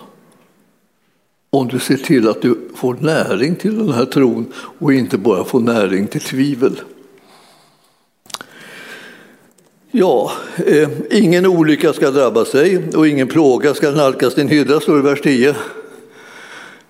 Om 1.49 1.67
du 1.67 1.79
ser 1.79 1.97
till 1.97 2.27
att 2.27 2.41
du 2.41 2.69
får 2.75 2.97
näring 2.99 3.55
till 3.55 3.77
den 3.77 3.91
här 3.91 4.05
tron 4.05 4.53
och 4.79 4.93
inte 4.93 5.17
bara 5.17 5.43
får 5.43 5.59
näring 5.59 6.07
till 6.07 6.21
tvivel. 6.21 6.81
Ja, 9.91 10.31
eh, 10.65 10.89
ingen 11.11 11.45
olycka 11.45 11.93
ska 11.93 12.11
drabba 12.11 12.45
sig 12.45 12.89
och 12.95 13.07
ingen 13.07 13.27
plåga 13.27 13.73
ska 13.73 13.91
nalkas 13.91 14.35
din 14.35 14.47
hydda, 14.47 14.79
står 14.79 14.93
det 14.93 14.99
i 14.99 15.01
vers 15.01 15.21
10. 15.21 15.55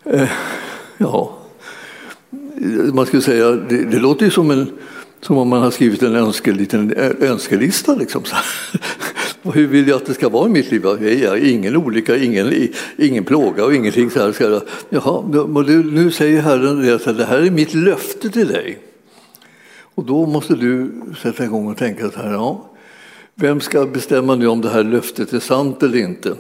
Eh, 0.04 0.30
ja, 0.98 1.39
man 2.94 3.06
skulle 3.06 3.22
säga, 3.22 3.52
det, 3.52 3.86
det 3.86 4.00
låter 4.00 4.26
ju 4.26 4.32
som, 4.32 4.52
en, 4.52 4.72
som 5.22 5.38
om 5.38 5.48
man 5.48 5.62
har 5.62 5.72
skrivit 5.72 6.04
en 6.04 6.16
önske, 6.16 6.52
liten 6.52 6.94
önskelista. 7.22 7.96
Liksom. 7.96 8.24
Hur 9.54 9.68
vill 9.68 9.88
jag 9.88 9.96
att 9.96 10.06
det 10.06 10.14
ska 10.14 10.30
vara 10.30 10.48
i 10.48 10.52
mitt 10.52 10.72
liv? 10.72 10.86
Ingen 11.44 11.76
olycka, 11.76 12.18
ingen, 12.18 12.70
ingen 12.98 13.24
plåga 13.24 13.66
och 13.66 13.76
ingenting 13.76 14.10
så 14.10 14.20
här. 14.20 14.32
Ska 14.32 14.62
Jaha, 14.90 15.24
nu 15.84 16.12
säger 16.12 16.42
Herren 16.42 16.96
att 16.96 17.18
det 17.18 17.26
här 17.26 17.38
är 17.38 17.52
mitt 17.52 17.74
löfte 17.74 18.30
till 18.30 18.48
dig. 18.48 18.80
Och 19.96 20.06
då 20.06 20.26
måste 20.26 20.56
du 20.56 20.92
sätta 21.22 21.44
igång 21.44 21.68
och 21.68 21.78
tänka 21.78 22.12
så 22.12 22.20
här, 22.20 22.34
ja, 22.34 22.70
vem 23.36 23.62
ska 23.62 23.86
bestämma 23.86 24.36
nu 24.36 24.48
om 24.48 24.62
det 24.62 24.70
här 24.70 24.84
löftet 24.84 25.34
är 25.34 25.40
sant 25.40 25.84
eller 25.84 25.98
inte? 25.98 26.36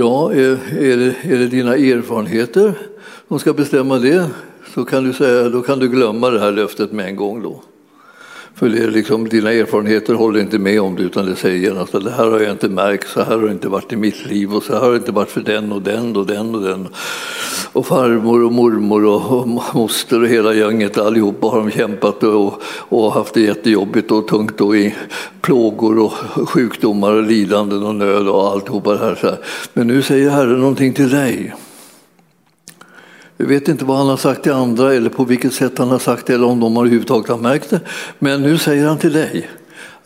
Ja, 0.00 0.32
är, 0.32 0.58
är, 0.78 0.96
det, 0.96 1.14
är 1.22 1.38
det 1.38 1.46
dina 1.46 1.76
erfarenheter 1.76 2.72
som 3.28 3.38
ska 3.38 3.52
bestämma 3.52 3.98
det 3.98 4.30
så 4.74 4.84
kan 4.84 5.04
du 5.04 5.12
säga, 5.12 5.48
då 5.48 5.62
kan 5.62 5.78
du 5.78 5.88
glömma 5.88 6.30
det 6.30 6.40
här 6.40 6.52
löftet 6.52 6.92
med 6.92 7.06
en 7.06 7.16
gång. 7.16 7.42
Då. 7.42 7.62
För 8.60 8.68
det 8.68 8.78
är 8.78 8.90
liksom, 8.90 9.28
dina 9.28 9.52
erfarenheter 9.52 10.14
håller 10.14 10.40
inte 10.40 10.58
med 10.58 10.80
om 10.80 10.96
det 10.96 11.02
utan 11.02 11.26
det 11.26 11.36
säger 11.36 11.56
genast 11.56 11.94
att 11.94 12.04
det 12.04 12.10
här 12.10 12.26
har 12.26 12.40
jag 12.40 12.50
inte 12.50 12.68
märkt, 12.68 13.08
så 13.08 13.20
här 13.20 13.36
har 13.36 13.46
det 13.46 13.52
inte 13.52 13.68
varit 13.68 13.92
i 13.92 13.96
mitt 13.96 14.26
liv 14.26 14.54
och 14.54 14.62
så 14.62 14.72
här 14.72 14.80
har 14.80 14.90
det 14.90 14.96
inte 14.96 15.12
varit 15.12 15.30
för 15.30 15.40
den 15.40 15.72
och 15.72 15.82
den 15.82 16.16
och 16.16 16.26
den 16.26 16.54
och 16.54 16.62
den. 16.62 16.88
Och 17.72 17.86
farmor 17.86 18.44
och 18.44 18.52
mormor 18.52 19.04
och 19.04 19.48
moster 19.74 20.22
och 20.22 20.28
hela 20.28 20.54
gänget 20.54 20.98
allihopa 20.98 21.46
har 21.46 21.58
de 21.58 21.70
kämpat 21.70 22.22
och, 22.22 22.62
och 22.88 23.12
haft 23.12 23.34
det 23.34 23.40
jättejobbigt 23.40 24.10
och 24.10 24.28
tungt 24.28 24.60
och 24.60 24.76
i 24.76 24.94
plågor 25.40 25.98
och 25.98 26.12
sjukdomar 26.48 27.12
och 27.12 27.22
lidanden 27.22 27.82
och 27.82 27.94
nöd 27.94 28.28
och 28.28 28.52
alltihopa 28.52 28.92
det 28.92 28.98
här. 28.98 29.14
Så 29.14 29.26
här. 29.26 29.38
Men 29.72 29.86
nu 29.86 30.02
säger 30.02 30.30
Herren 30.30 30.60
någonting 30.60 30.92
till 30.92 31.10
dig. 31.10 31.54
Jag 33.40 33.46
vet 33.46 33.68
inte 33.68 33.84
vad 33.84 33.98
han 33.98 34.08
har 34.08 34.16
sagt 34.16 34.42
till 34.42 34.52
andra 34.52 34.94
eller 34.94 35.10
på 35.10 35.24
vilket 35.24 35.52
sätt 35.52 35.78
han 35.78 35.88
har 35.88 35.98
sagt 35.98 36.26
det 36.26 36.34
eller 36.34 36.46
om 36.46 36.60
de 36.60 36.76
har 36.76 36.84
överhuvudtaget 36.84 37.30
har 37.30 37.38
märkt 37.38 37.70
det. 37.70 37.80
Men 38.18 38.42
nu 38.42 38.58
säger 38.58 38.86
han 38.86 38.98
till 38.98 39.12
dig 39.12 39.48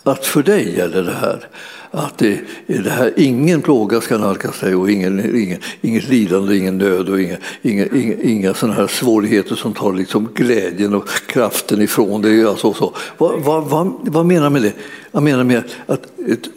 att 0.03 0.27
för 0.27 0.43
dig 0.43 0.77
gäller 0.77 1.03
det 1.03 1.13
här. 1.21 1.49
Att 1.91 2.19
det, 2.19 2.41
det 2.67 2.91
här, 2.91 3.13
ingen 3.17 3.63
plåga 3.63 4.01
ska 4.01 4.19
nalkas 4.19 4.61
dig 4.61 4.75
och 4.75 4.91
ingen, 4.91 5.37
ingen, 5.37 5.59
inget 5.81 6.09
lidande, 6.09 6.57
ingen 6.57 6.79
nöd 6.79 7.09
och 7.09 7.21
inga, 7.21 7.37
inga, 7.63 7.87
inga, 7.87 8.15
inga 8.15 8.55
sådana 8.55 8.77
här 8.77 8.87
svårigheter 8.87 9.55
som 9.55 9.75
tar 9.75 9.93
liksom 9.93 10.29
glädjen 10.35 10.95
och 10.95 11.09
kraften 11.27 11.83
ifrån 11.83 12.23
dig. 12.23 12.45
Alltså 12.45 12.73
så. 12.73 12.95
Vad, 13.19 13.41
vad, 13.43 13.65
vad, 13.65 13.93
vad 14.03 14.27
menar 14.27 14.43
jag 14.43 14.53
med 14.53 14.63
det? 14.63 14.73
Jag 15.13 15.23
menar 15.23 15.45
med 15.45 15.63
att 15.87 16.07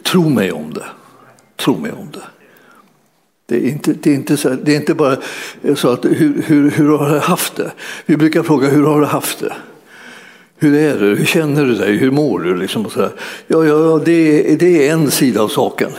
tro 0.02 0.28
mig 0.28 0.52
om 0.52 0.72
det. 0.74 0.84
Tro 1.56 1.78
mig 1.78 1.92
om 1.92 2.08
det. 2.12 2.37
Det 3.48 3.56
är 3.56 3.68
inte, 3.68 3.92
det 3.92 4.10
är 4.10 4.14
inte, 4.14 4.36
så, 4.36 4.48
det 4.48 4.72
är 4.72 4.76
inte 4.76 4.94
bara 4.94 5.16
så 5.74 5.88
att 5.88 6.04
hur, 6.04 6.42
hur, 6.46 6.70
hur 6.70 6.98
har 6.98 7.10
du 7.10 7.18
haft 7.18 7.56
det? 7.56 7.72
Vi 8.06 8.16
brukar 8.16 8.42
fråga 8.42 8.68
hur 8.68 8.84
har 8.84 9.00
du 9.00 9.06
haft 9.06 9.40
det? 9.40 9.52
Hur 10.58 10.74
är 10.74 10.98
det? 10.98 11.06
Hur 11.06 11.24
känner 11.24 11.64
du 11.64 11.74
dig? 11.74 11.96
Hur 11.96 12.10
mår 12.10 12.40
du? 12.40 12.56
Liksom 12.56 12.86
och 12.86 12.92
så 12.92 13.00
här. 13.00 13.10
Ja, 13.46 13.64
ja 13.64 14.00
det, 14.04 14.52
är, 14.52 14.56
det 14.56 14.88
är 14.88 14.92
en 14.92 15.10
sida 15.10 15.42
av 15.42 15.48
saken. 15.48 15.90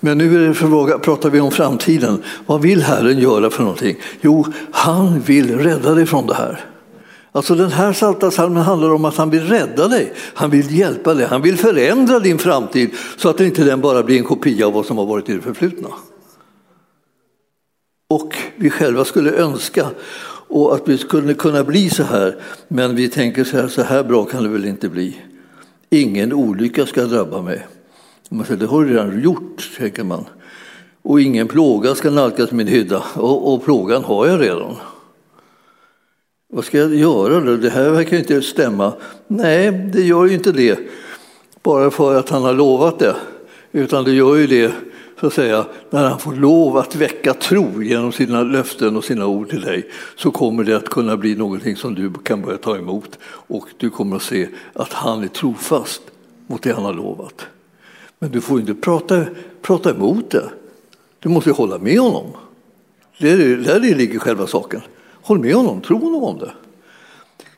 Men 0.00 0.18
nu 0.18 0.44
är 0.44 0.48
det 0.48 0.54
fråga, 0.54 0.98
pratar 0.98 1.30
vi 1.30 1.40
om 1.40 1.50
framtiden. 1.50 2.22
Vad 2.46 2.62
vill 2.62 2.82
Herren 2.82 3.18
göra 3.18 3.50
för 3.50 3.62
någonting? 3.62 3.96
Jo, 4.20 4.46
han 4.70 5.20
vill 5.20 5.58
rädda 5.58 5.94
dig 5.94 6.06
från 6.06 6.26
det 6.26 6.34
här. 6.34 6.60
Alltså 7.32 7.54
den 7.54 7.72
här 7.72 7.92
Psaltarpsalmen 7.92 8.62
handlar 8.62 8.94
om 8.94 9.04
att 9.04 9.16
han 9.16 9.30
vill 9.30 9.48
rädda 9.48 9.88
dig, 9.88 10.12
han 10.34 10.50
vill 10.50 10.78
hjälpa 10.78 11.14
dig, 11.14 11.26
han 11.26 11.42
vill 11.42 11.56
förändra 11.56 12.18
din 12.20 12.38
framtid 12.38 12.90
så 13.16 13.28
att 13.28 13.40
inte 13.40 13.64
den 13.64 13.80
bara 13.80 14.02
blir 14.02 14.18
en 14.18 14.24
kopia 14.24 14.66
av 14.66 14.72
vad 14.72 14.86
som 14.86 14.98
har 14.98 15.06
varit 15.06 15.28
i 15.28 15.32
det 15.32 15.40
förflutna 15.40 15.88
och 18.14 18.36
vi 18.56 18.70
själva 18.70 19.04
skulle 19.04 19.32
önska 19.32 19.90
och 20.48 20.74
att 20.74 20.88
vi 20.88 20.98
skulle 20.98 21.34
kunna 21.34 21.64
bli 21.64 21.90
så 21.90 22.02
här. 22.02 22.36
Men 22.68 22.96
vi 22.96 23.08
tänker 23.08 23.44
så 23.44 23.56
här, 23.56 23.68
så 23.68 23.82
här 23.82 24.04
bra 24.04 24.24
kan 24.24 24.42
det 24.42 24.48
väl 24.48 24.64
inte 24.64 24.88
bli. 24.88 25.16
Ingen 25.90 26.32
olycka 26.32 26.86
ska 26.86 27.04
drabba 27.04 27.42
mig. 27.42 27.66
Man 28.28 28.46
säger, 28.46 28.60
det 28.60 28.66
har 28.66 28.84
du 28.84 28.90
redan 28.90 29.22
gjort, 29.22 29.70
tänker 29.78 30.04
man. 30.04 30.24
Och 31.02 31.20
ingen 31.20 31.48
plåga 31.48 31.94
ska 31.94 32.10
nalkas 32.10 32.50
min 32.52 32.66
hydda. 32.66 33.02
Och, 33.14 33.54
och 33.54 33.64
plågan 33.64 34.04
har 34.04 34.26
jag 34.26 34.40
redan. 34.40 34.74
Vad 36.52 36.64
ska 36.64 36.78
jag 36.78 36.94
göra 36.94 37.40
då? 37.40 37.56
Det 37.56 37.70
här 37.70 37.90
verkar 37.90 38.16
inte 38.16 38.42
stämma. 38.42 38.92
Nej, 39.26 39.90
det 39.92 40.02
gör 40.02 40.26
ju 40.26 40.34
inte 40.34 40.52
det 40.52 40.78
bara 41.62 41.90
för 41.90 42.14
att 42.14 42.28
han 42.28 42.42
har 42.42 42.54
lovat 42.54 42.98
det. 42.98 43.16
Utan 43.72 44.04
det 44.04 44.12
gör 44.12 44.36
ju 44.36 44.46
det 44.46 44.72
så 45.22 45.26
att 45.26 45.34
säga, 45.34 45.66
när 45.90 46.08
han 46.08 46.18
får 46.18 46.32
lov 46.32 46.76
att 46.76 46.96
väcka 46.96 47.34
tro 47.34 47.82
genom 47.82 48.12
sina 48.12 48.42
löften 48.42 48.96
och 48.96 49.04
sina 49.04 49.26
ord 49.26 49.50
till 49.50 49.60
dig 49.60 49.90
så 50.16 50.30
kommer 50.30 50.64
det 50.64 50.76
att 50.76 50.88
kunna 50.88 51.16
bli 51.16 51.34
någonting 51.34 51.76
som 51.76 51.94
du 51.94 52.12
kan 52.12 52.42
börja 52.42 52.58
ta 52.58 52.76
emot 52.76 53.18
och 53.24 53.68
du 53.76 53.90
kommer 53.90 54.16
att 54.16 54.22
se 54.22 54.48
att 54.72 54.92
han 54.92 55.22
är 55.22 55.28
trofast 55.28 56.02
mot 56.46 56.62
det 56.62 56.72
han 56.72 56.84
har 56.84 56.92
lovat. 56.92 57.46
Men 58.18 58.30
du 58.30 58.40
får 58.40 58.60
inte 58.60 58.74
prata, 58.74 59.24
prata 59.60 59.90
emot 59.90 60.30
det. 60.30 60.50
Du 61.18 61.28
måste 61.28 61.50
hålla 61.50 61.78
med 61.78 61.98
honom. 61.98 62.26
Det 63.18 63.30
är, 63.30 63.56
där 63.56 63.80
ligger 63.80 64.18
själva 64.18 64.46
saken. 64.46 64.80
Håll 65.22 65.38
med 65.38 65.54
honom, 65.54 65.80
tro 65.80 65.98
honom 65.98 66.22
om 66.24 66.38
det. 66.38 66.52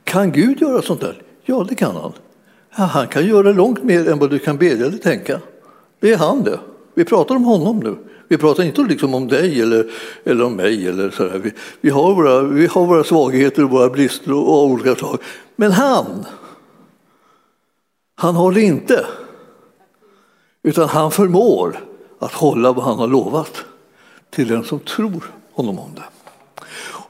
Kan 0.05 0.33
Gud 0.33 0.61
göra 0.61 0.83
sånt 0.83 1.01
där? 1.01 1.23
Ja, 1.43 1.67
det 1.69 1.75
kan 1.75 1.97
han. 1.97 2.13
Han 2.71 3.09
kan 3.09 3.27
göra 3.27 3.53
långt 3.53 3.83
mer 3.83 4.09
än 4.09 4.19
vad 4.19 4.31
du 4.31 4.39
kan 4.39 4.57
bedja 4.57 4.87
eller 4.87 4.99
tänka. 4.99 5.41
Det 6.01 6.13
är 6.13 6.17
han 6.17 6.43
det. 6.43 6.59
Vi 6.95 7.05
pratar 7.05 7.35
om 7.35 7.45
honom 7.45 7.81
nu. 7.81 7.97
Vi 8.29 8.39
pratar 8.39 8.63
inte 8.63 8.83
liksom 8.83 9.15
om 9.15 9.29
dig 9.29 9.61
eller, 9.61 9.91
eller 10.25 10.45
om 10.45 10.57
mig. 10.57 10.89
Eller 10.89 11.11
så 11.11 11.29
vi, 11.29 11.53
vi, 11.81 11.91
har 11.91 12.15
våra, 12.15 12.43
vi 12.43 12.67
har 12.67 12.87
våra 12.87 13.05
svagheter 13.05 13.65
och 13.65 13.71
våra 13.71 13.89
brister 13.89 14.33
och, 14.33 14.49
och 14.49 14.65
olika 14.65 14.95
slag. 14.95 15.19
Men 15.57 15.73
han, 15.73 16.27
han 18.15 18.35
har 18.35 18.53
det 18.53 18.63
inte. 18.63 19.07
Utan 20.63 20.89
han 20.89 21.11
förmår 21.11 21.81
att 22.19 22.33
hålla 22.33 22.73
vad 22.73 22.85
han 22.85 22.99
har 22.99 23.09
lovat 23.09 23.65
till 24.31 24.49
den 24.49 24.65
som 24.65 24.79
tror 24.79 25.25
honom 25.53 25.79
om 25.79 25.91
det. 25.95 26.03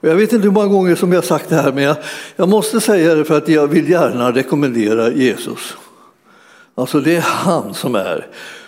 Och 0.04 0.08
jag 0.08 0.14
vet 0.14 0.32
inte 0.32 0.44
hur 0.44 0.54
många 0.54 0.66
gånger 0.66 0.94
som 0.94 1.12
jag 1.12 1.16
har 1.16 1.26
sagt 1.26 1.48
det 1.48 1.56
här, 1.56 1.72
men 1.72 1.84
jag, 1.84 1.96
jag 2.36 2.48
måste 2.48 2.80
säga 2.80 3.14
det 3.14 3.24
för 3.24 3.38
att 3.38 3.48
jag 3.48 3.66
vill 3.66 3.90
gärna 3.90 4.32
rekommendera 4.32 5.10
Jesus. 5.10 5.76
Alltså 6.74 7.00
det 7.00 7.16
är 7.16 7.20
han 7.20 7.74
som 7.74 7.94
är 7.94 8.26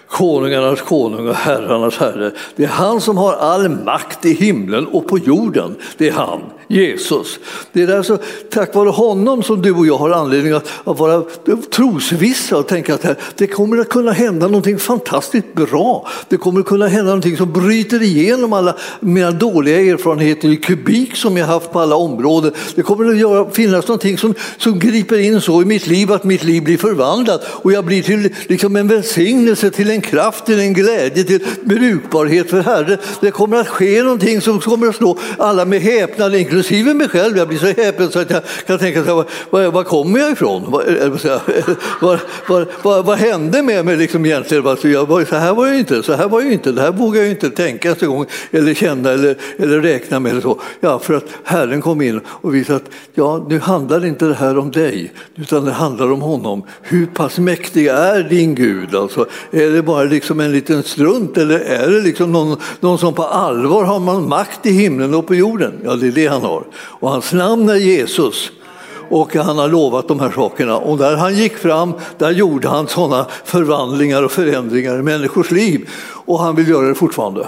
konungarnas 0.09 0.83
konung 0.83 1.29
och 1.29 1.35
herrarnas 1.35 1.97
herre. 1.97 2.31
Det 2.57 2.64
är 2.64 2.69
han 2.69 3.01
som 3.01 3.16
har 3.16 3.33
all 3.33 3.69
makt 3.69 4.25
i 4.25 4.35
himlen 4.35 4.87
och 4.87 5.09
på 5.09 5.19
jorden. 5.19 5.77
Det 5.97 6.09
är 6.09 6.12
han, 6.12 6.40
Jesus. 6.68 7.38
Det 7.72 7.83
är 7.83 7.96
alltså 7.96 8.18
tack 8.50 8.74
vare 8.74 8.88
honom 8.88 9.42
som 9.42 9.62
du 9.62 9.72
och 9.72 9.87
jag 9.87 9.98
har 9.98 10.11
anledning 10.11 10.52
att, 10.52 10.68
att 10.85 10.98
vara 10.98 11.22
trosvissa 11.70 12.57
och 12.57 12.66
tänka 12.68 12.94
att 12.94 13.07
det 13.37 13.46
kommer 13.46 13.79
att 13.79 13.88
kunna 13.88 14.12
hända 14.12 14.46
någonting 14.46 14.79
fantastiskt 14.79 15.55
bra. 15.55 16.09
Det 16.29 16.37
kommer 16.37 16.61
att 16.61 16.66
kunna 16.66 16.88
hända 16.88 17.05
någonting 17.05 17.37
som 17.37 17.52
bryter 17.52 18.02
igenom 18.02 18.52
alla 18.52 18.76
mina 19.00 19.31
dåliga 19.31 19.81
erfarenheter 19.81 20.48
i 20.48 20.57
kubik 20.57 21.16
som 21.16 21.37
jag 21.37 21.46
haft 21.46 21.72
på 21.72 21.81
alla 21.81 21.96
områden. 21.96 22.52
Det 22.74 22.83
kommer 22.83 23.11
att 23.11 23.18
göra, 23.18 23.50
finnas 23.50 23.88
någonting 23.88 24.18
som, 24.18 24.35
som 24.59 24.79
griper 24.79 25.18
in 25.18 25.40
så 25.40 25.62
i 25.62 25.64
mitt 25.64 25.87
liv 25.87 26.12
att 26.12 26.24
mitt 26.24 26.44
liv 26.44 26.64
blir 26.64 26.79
förvandlat 26.79 27.42
och 27.46 27.72
jag 27.72 27.85
blir 27.85 28.02
till 28.02 28.35
liksom 28.46 28.76
en 28.76 28.88
välsignelse 28.88 29.70
till 29.70 29.90
en 29.90 30.00
kraft, 30.00 30.46
till 30.46 30.61
en 30.61 30.74
glädje, 30.74 31.24
till 31.24 31.40
brukbarhet 31.64 32.50
för 32.50 32.61
Herren. 32.61 32.98
Det 33.20 33.31
kommer 33.31 33.57
att 33.57 33.68
ske 33.68 34.02
någonting 34.02 34.40
som 34.40 34.61
kommer 34.61 34.87
att 34.87 34.96
slå 34.96 35.18
alla 35.38 35.64
med 35.64 35.81
häpnad, 35.81 36.35
inklusive 36.35 36.56
Inklusive 36.57 36.95
mig 36.95 37.09
själv. 37.09 37.37
Jag 37.37 37.49
blir 37.49 37.59
så 37.59 37.66
häpen 37.66 38.11
så 38.11 38.19
att 38.19 38.31
jag 38.31 38.42
kan 38.66 38.79
tänka, 38.79 39.05
så 39.05 39.16
här, 39.16 39.25
var, 39.51 39.71
var 39.71 39.85
kommer 39.85 40.21
jag 40.21 40.33
ifrån? 40.33 40.62
Var, 42.01 42.21
var, 42.49 42.66
var, 42.83 43.03
vad 43.03 43.19
hände 43.19 43.62
med 43.62 43.85
mig 43.85 43.97
liksom 43.97 44.27
egentligen? 44.27 44.66
Alltså 44.66 44.88
jag 44.88 45.07
var, 45.07 45.25
så 45.25 45.37
här 45.37 45.55
var 45.55 45.66
jag 45.66 45.79
inte, 45.79 46.03
så 46.03 46.12
här 46.12 46.29
var 46.29 46.40
jag 46.40 46.53
inte, 46.53 46.73
det 46.73 46.81
här 46.81 46.92
vågar 46.92 47.23
jag 47.23 47.31
inte 47.31 47.51
tänka 47.51 47.95
en 48.01 48.09
gång 48.09 48.27
eller 48.51 48.75
känna 48.75 49.11
eller, 49.11 49.37
eller 49.57 49.81
räkna 49.81 50.21
med. 50.21 50.33
Eller 50.33 50.40
så. 50.40 50.61
Ja, 50.81 50.99
för 50.99 51.14
att 51.14 51.25
Herren 51.45 51.81
kom 51.81 52.03
in 52.03 52.21
och 52.27 52.55
visade 52.55 52.77
att 52.77 52.90
ja, 53.14 53.47
nu 53.49 53.59
handlar 53.59 54.07
inte 54.07 54.25
det 54.25 54.35
här 54.35 54.59
om 54.59 54.71
dig, 54.71 55.12
utan 55.37 55.64
det 55.64 55.73
handlar 55.73 56.12
om 56.12 56.23
honom. 56.23 56.62
Hur 56.83 57.07
pass 57.07 57.38
mäktig 57.38 57.87
är 57.87 58.23
din 58.23 58.55
Gud? 58.55 58.95
Alltså, 58.95 59.27
är 59.51 59.71
det 59.71 59.83
bara 59.83 60.05
liksom 60.05 60.40
en 60.40 60.53
liten 60.53 60.83
strunt 60.83 61.38
eller 61.38 61.59
är 61.59 61.90
det 61.90 62.01
liksom 62.01 62.33
någon, 62.33 62.57
någon 62.81 62.99
som 62.99 63.14
på 63.14 63.23
allvar 63.23 63.85
har 63.85 64.01
man 64.01 64.29
makt 64.29 64.66
i 64.66 64.71
himlen 64.71 65.14
och 65.14 65.27
på 65.27 65.35
jorden? 65.35 65.73
Ja, 65.85 65.95
det 65.95 66.07
är 66.07 66.12
det 66.12 66.27
han 66.27 66.42
har. 66.46 66.64
Och 66.74 67.11
hans 67.11 67.32
namn 67.32 67.68
är 67.68 67.74
Jesus 67.74 68.50
och 69.09 69.35
han 69.35 69.59
har 69.59 69.68
lovat 69.68 70.09
de 70.09 70.20
här 70.20 70.30
sakerna. 70.30 70.76
Och 70.76 70.98
där 70.98 71.16
han 71.16 71.35
gick 71.35 71.56
fram, 71.56 71.92
där 72.18 72.30
gjorde 72.30 72.68
han 72.68 72.88
sådana 72.88 73.26
förvandlingar 73.44 74.22
och 74.22 74.32
förändringar 74.32 74.98
i 74.98 75.02
människors 75.02 75.50
liv. 75.50 75.88
Och 76.24 76.38
han 76.38 76.56
vill 76.56 76.68
göra 76.68 76.88
det 76.88 76.94
fortfarande. 76.94 77.46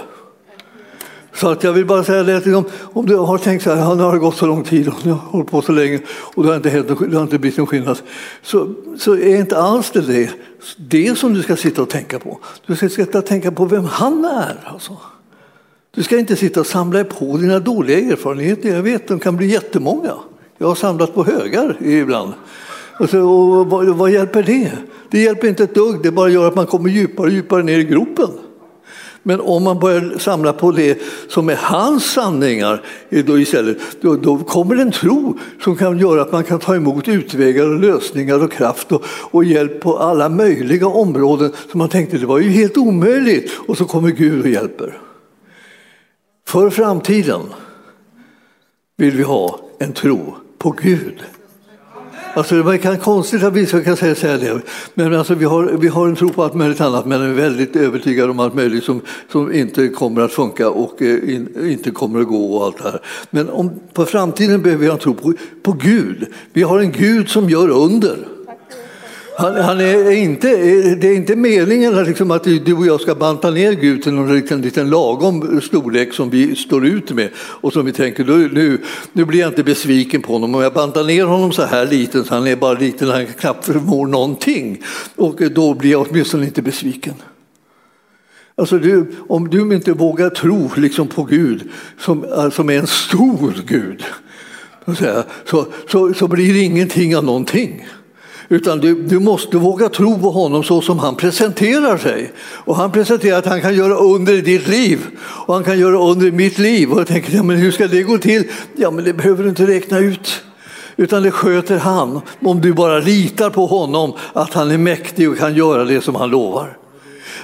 Så 1.33 1.49
att 1.49 1.63
jag 1.63 1.73
vill 1.73 1.85
bara 1.85 2.03
säga 2.03 2.23
det, 2.23 2.55
om, 2.55 2.65
om 2.93 3.05
du 3.05 3.15
har 3.15 3.37
tänkt 3.37 3.63
så 3.63 3.73
här, 3.73 3.95
nu 3.95 4.03
har 4.03 4.13
det 4.13 4.19
gått 4.19 4.35
så 4.35 4.45
lång 4.45 4.63
tid 4.63 4.87
och 4.87 4.93
jag 5.03 5.13
har 5.13 5.31
hållit 5.31 5.51
på 5.51 5.61
så 5.61 5.71
länge 5.71 5.99
och 6.09 6.43
det 6.43 6.49
har 6.49 6.55
inte, 6.55 6.69
hänt, 6.69 6.87
det 6.87 7.15
har 7.15 7.23
inte 7.23 7.39
blivit 7.39 7.57
någon 7.57 7.67
skillnad. 7.67 7.99
Så, 8.41 8.73
så 8.97 9.13
är 9.13 9.39
inte 9.39 9.57
alls 9.57 9.91
det, 9.91 10.01
det 10.01 10.29
det 10.77 11.17
som 11.17 11.33
du 11.33 11.43
ska 11.43 11.55
sitta 11.55 11.81
och 11.81 11.89
tänka 11.89 12.19
på. 12.19 12.39
Du 12.65 12.75
ska 12.75 12.89
sitta 12.89 13.17
och 13.17 13.25
tänka 13.25 13.51
på 13.51 13.65
vem 13.65 13.85
han 13.85 14.25
är. 14.25 14.59
Alltså. 14.65 14.97
Du 15.95 16.03
ska 16.03 16.19
inte 16.19 16.35
sitta 16.35 16.59
och 16.59 16.67
samla 16.67 17.03
på 17.03 17.37
dina 17.37 17.59
dåliga 17.59 17.99
erfarenheter. 17.99 18.69
Jag 18.69 18.83
vet, 18.83 19.07
de 19.07 19.19
kan 19.19 19.35
bli 19.35 19.47
jättemånga. 19.47 20.13
Jag 20.57 20.67
har 20.67 20.75
samlat 20.75 21.13
på 21.13 21.23
högar 21.23 21.77
ibland. 21.81 22.33
Och, 22.99 23.09
så, 23.09 23.19
och 23.21 23.65
vad, 23.65 23.87
vad, 23.87 24.11
hjälper 24.11 24.43
det? 24.43 24.71
Det 25.09 25.19
hjälper 25.19 25.47
inte 25.47 25.63
ett 25.63 25.75
dugg, 25.75 26.03
det 26.03 26.11
bara 26.11 26.29
gör 26.29 26.47
att 26.47 26.55
man 26.55 26.65
kommer 26.65 26.89
djupare 26.89 27.27
och 27.27 27.33
djupare 27.33 27.63
ner 27.63 27.79
i 27.79 27.83
gropen. 27.83 28.29
Men 29.23 29.41
om 29.41 29.63
man 29.63 29.79
börjar 29.79 30.17
samla 30.17 30.53
på 30.53 30.71
det 30.71 31.01
som 31.27 31.49
är 31.49 31.55
hans 31.55 32.11
sanningar 32.11 32.83
eh, 33.09 33.25
då 33.25 33.39
istället, 33.39 33.77
då, 34.01 34.15
då 34.15 34.37
kommer 34.37 34.75
en 34.75 34.91
tro 34.91 35.37
som 35.63 35.75
kan 35.75 35.97
göra 35.97 36.21
att 36.21 36.31
man 36.31 36.43
kan 36.43 36.59
ta 36.59 36.75
emot 36.75 37.07
utvägar 37.07 37.73
och 37.73 37.79
lösningar 37.79 38.43
och 38.43 38.51
kraft 38.51 38.91
och, 38.91 39.03
och 39.07 39.43
hjälp 39.43 39.81
på 39.81 39.97
alla 39.97 40.29
möjliga 40.29 40.87
områden 40.87 41.51
som 41.71 41.77
man 41.77 41.89
tänkte 41.89 42.17
det 42.17 42.25
var 42.25 42.39
ju 42.39 42.49
helt 42.49 42.77
omöjligt 42.77 43.51
och 43.67 43.77
så 43.77 43.85
kommer 43.85 44.09
Gud 44.09 44.41
och 44.41 44.49
hjälper. 44.49 45.08
För 46.49 46.69
framtiden 46.69 47.41
vill 48.97 49.17
vi 49.17 49.23
ha 49.23 49.59
en 49.79 49.93
tro 49.93 50.35
på 50.57 50.71
Gud. 50.71 51.23
Alltså 52.33 52.55
det 52.55 52.63
verkar 52.63 52.95
konstigt 52.95 53.43
att 53.43 53.53
vissa 53.53 53.83
kan 53.83 53.97
säga, 53.97 54.15
säga 54.15 54.37
det, 54.37 54.61
men 54.93 55.15
alltså 55.15 55.35
vi, 55.35 55.45
har, 55.45 55.63
vi 55.63 55.87
har 55.87 56.07
en 56.07 56.15
tro 56.15 56.29
på 56.29 56.43
allt 56.43 56.53
möjligt 56.53 56.81
annat 56.81 57.05
men 57.05 57.21
är 57.21 57.33
väldigt 57.33 57.75
övertygade 57.75 58.31
om 58.31 58.39
allt 58.39 58.53
möjligt 58.53 58.83
som, 58.83 59.01
som 59.31 59.53
inte 59.53 59.87
kommer 59.87 60.21
att 60.21 60.31
funka 60.31 60.69
och 60.69 61.01
eh, 61.01 61.35
in, 61.35 61.69
inte 61.69 61.91
kommer 61.91 62.21
att 62.21 62.27
gå 62.27 62.57
och 62.57 62.65
allt 62.65 62.77
det 62.77 62.83
här. 62.83 63.01
Men 63.29 63.49
om, 63.49 63.79
på 63.93 64.05
framtiden 64.05 64.61
behöver 64.61 64.81
vi 64.81 64.87
ha 64.87 64.93
en 64.93 64.99
tro 64.99 65.13
på, 65.13 65.33
på 65.63 65.71
Gud. 65.71 66.27
Vi 66.53 66.61
har 66.61 66.79
en 66.79 66.91
Gud 66.91 67.29
som 67.29 67.49
gör 67.49 67.69
under. 67.69 68.38
Han, 69.39 69.55
han, 69.55 69.79
är 69.79 70.11
inte, 70.11 70.47
det 70.95 71.07
är 71.07 71.15
inte 71.15 71.35
meningen 71.35 72.03
liksom 72.03 72.31
att 72.31 72.43
du 72.43 72.73
och 72.73 72.85
jag 72.85 73.01
ska 73.01 73.15
banta 73.15 73.49
ner 73.49 73.71
Gud 73.71 74.03
till 74.03 74.13
någon 74.13 74.35
liten, 74.35 74.61
liten 74.61 74.89
lagom 74.89 75.61
storlek 75.61 76.13
som 76.13 76.29
vi 76.29 76.55
står 76.55 76.85
ut 76.85 77.11
med 77.11 77.29
och 77.37 77.73
som 77.73 77.85
vi 77.85 77.91
tänker 77.91 78.23
nu, 78.53 78.81
nu 79.13 79.25
blir 79.25 79.39
jag 79.39 79.49
inte 79.49 79.63
besviken 79.63 80.21
på 80.21 80.33
honom 80.33 80.55
om 80.55 80.61
jag 80.61 80.73
bantar 80.73 81.03
ner 81.03 81.25
honom 81.25 81.51
så 81.51 81.63
här 81.63 81.85
liten 81.87 82.25
så 82.25 82.33
han 82.33 82.47
är 82.47 82.55
bara 82.55 82.79
liten, 82.79 83.09
han 83.09 83.25
knappt 83.25 83.65
förmår 83.65 84.07
någonting 84.07 84.83
och 85.15 85.35
då 85.51 85.73
blir 85.73 85.91
jag 85.91 86.07
åtminstone 86.09 86.45
inte 86.45 86.61
besviken. 86.61 87.13
Alltså 88.55 88.77
du, 88.77 89.11
om 89.27 89.49
du 89.49 89.75
inte 89.75 89.93
vågar 89.93 90.29
tro 90.29 90.71
liksom 90.77 91.07
på 91.07 91.23
Gud 91.23 91.69
som, 91.99 92.25
som 92.53 92.69
är 92.69 92.79
en 92.79 92.87
stor 92.87 93.53
Gud 93.67 94.03
så, 95.45 95.65
så, 95.87 96.13
så 96.13 96.27
blir 96.27 96.53
det 96.53 96.59
ingenting 96.59 97.17
av 97.17 97.23
någonting. 97.23 97.85
Utan 98.51 98.79
du, 98.79 98.95
du 98.95 99.19
måste 99.19 99.57
våga 99.57 99.89
tro 99.89 100.19
på 100.19 100.29
honom 100.31 100.63
så 100.63 100.81
som 100.81 100.99
han 100.99 101.15
presenterar 101.15 101.97
sig. 101.97 102.31
Och 102.39 102.75
han 102.75 102.91
presenterar 102.91 103.37
att 103.37 103.45
han 103.45 103.61
kan 103.61 103.75
göra 103.75 103.95
under 103.95 104.33
i 104.33 104.41
ditt 104.41 104.67
liv 104.67 104.99
och 105.19 105.53
han 105.53 105.63
kan 105.63 105.79
göra 105.79 105.99
under 105.99 106.27
i 106.27 106.31
mitt 106.31 106.57
liv. 106.57 106.91
Och 106.91 106.99
jag 106.99 107.07
tänker, 107.07 107.35
ja, 107.35 107.43
men 107.43 107.57
hur 107.57 107.71
ska 107.71 107.87
det 107.87 108.03
gå 108.03 108.17
till? 108.17 108.43
Ja, 108.75 108.91
men 108.91 109.03
det 109.03 109.13
behöver 109.13 109.43
du 109.43 109.49
inte 109.49 109.67
räkna 109.67 109.99
ut. 109.99 110.43
Utan 110.95 111.23
det 111.23 111.31
sköter 111.31 111.77
han 111.77 112.21
om 112.41 112.61
du 112.61 112.73
bara 112.73 112.99
litar 112.99 113.49
på 113.49 113.65
honom 113.65 114.13
att 114.33 114.53
han 114.53 114.71
är 114.71 114.77
mäktig 114.77 115.29
och 115.29 115.37
kan 115.37 115.55
göra 115.55 115.83
det 115.85 116.01
som 116.01 116.15
han 116.15 116.29
lovar. 116.29 116.77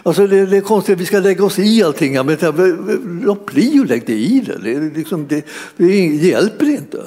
Alltså 0.03 0.27
det, 0.27 0.45
det 0.45 0.57
är 0.57 0.61
konstigt 0.61 0.93
att 0.93 1.01
vi 1.01 1.05
ska 1.05 1.19
lägga 1.19 1.45
oss 1.45 1.59
i 1.59 1.83
allting. 1.83 2.25
Men 2.25 2.37
låt 3.25 3.45
bli 3.45 3.79
att 3.79 3.89
lägga 3.89 4.05
dig 4.05 4.37
i 4.37 4.39
det. 4.39 4.57
Det, 4.57 4.97
liksom, 4.97 5.27
det, 5.27 5.45
det 5.77 6.05
hjälper 6.05 6.69
inte. 6.69 6.97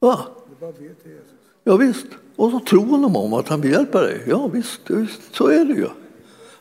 Va? 0.00 0.35
Ja, 1.64 1.76
visst. 1.76 2.06
Och 2.36 2.50
så 2.50 2.60
tror 2.60 2.84
honom 2.84 3.16
om 3.16 3.32
att 3.32 3.48
han 3.48 3.60
vill 3.60 3.72
hjälpa 3.72 4.00
dig. 4.00 4.22
Ja 4.26 4.46
visst, 4.46 4.80
visst 4.86 5.34
så 5.34 5.48
är 5.48 5.64
det 5.64 5.74
ju. 5.74 5.88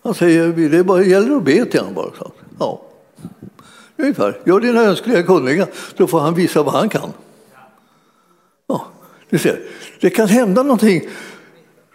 Han 0.03 0.13
säger 0.13 0.69
det 0.69 0.83
bara 0.83 1.03
gäller 1.03 1.35
att 1.35 1.43
be 1.43 1.65
till 1.65 1.79
honom 1.79 1.93
bara. 1.93 2.11
Så. 2.17 2.31
Ja. 2.59 2.81
Ungefär. 3.97 4.41
Gör 4.45 4.59
dina 4.59 4.81
önskningar 4.81 5.21
kunniga 5.21 5.67
så 5.97 6.07
får 6.07 6.19
han 6.19 6.33
visa 6.33 6.63
vad 6.63 6.73
han 6.73 6.89
kan. 6.89 7.13
Ja, 8.67 8.85
du 9.29 9.37
ser. 9.37 9.59
Det 10.01 10.09
kan 10.09 10.27
hända 10.27 10.63
någonting 10.63 11.09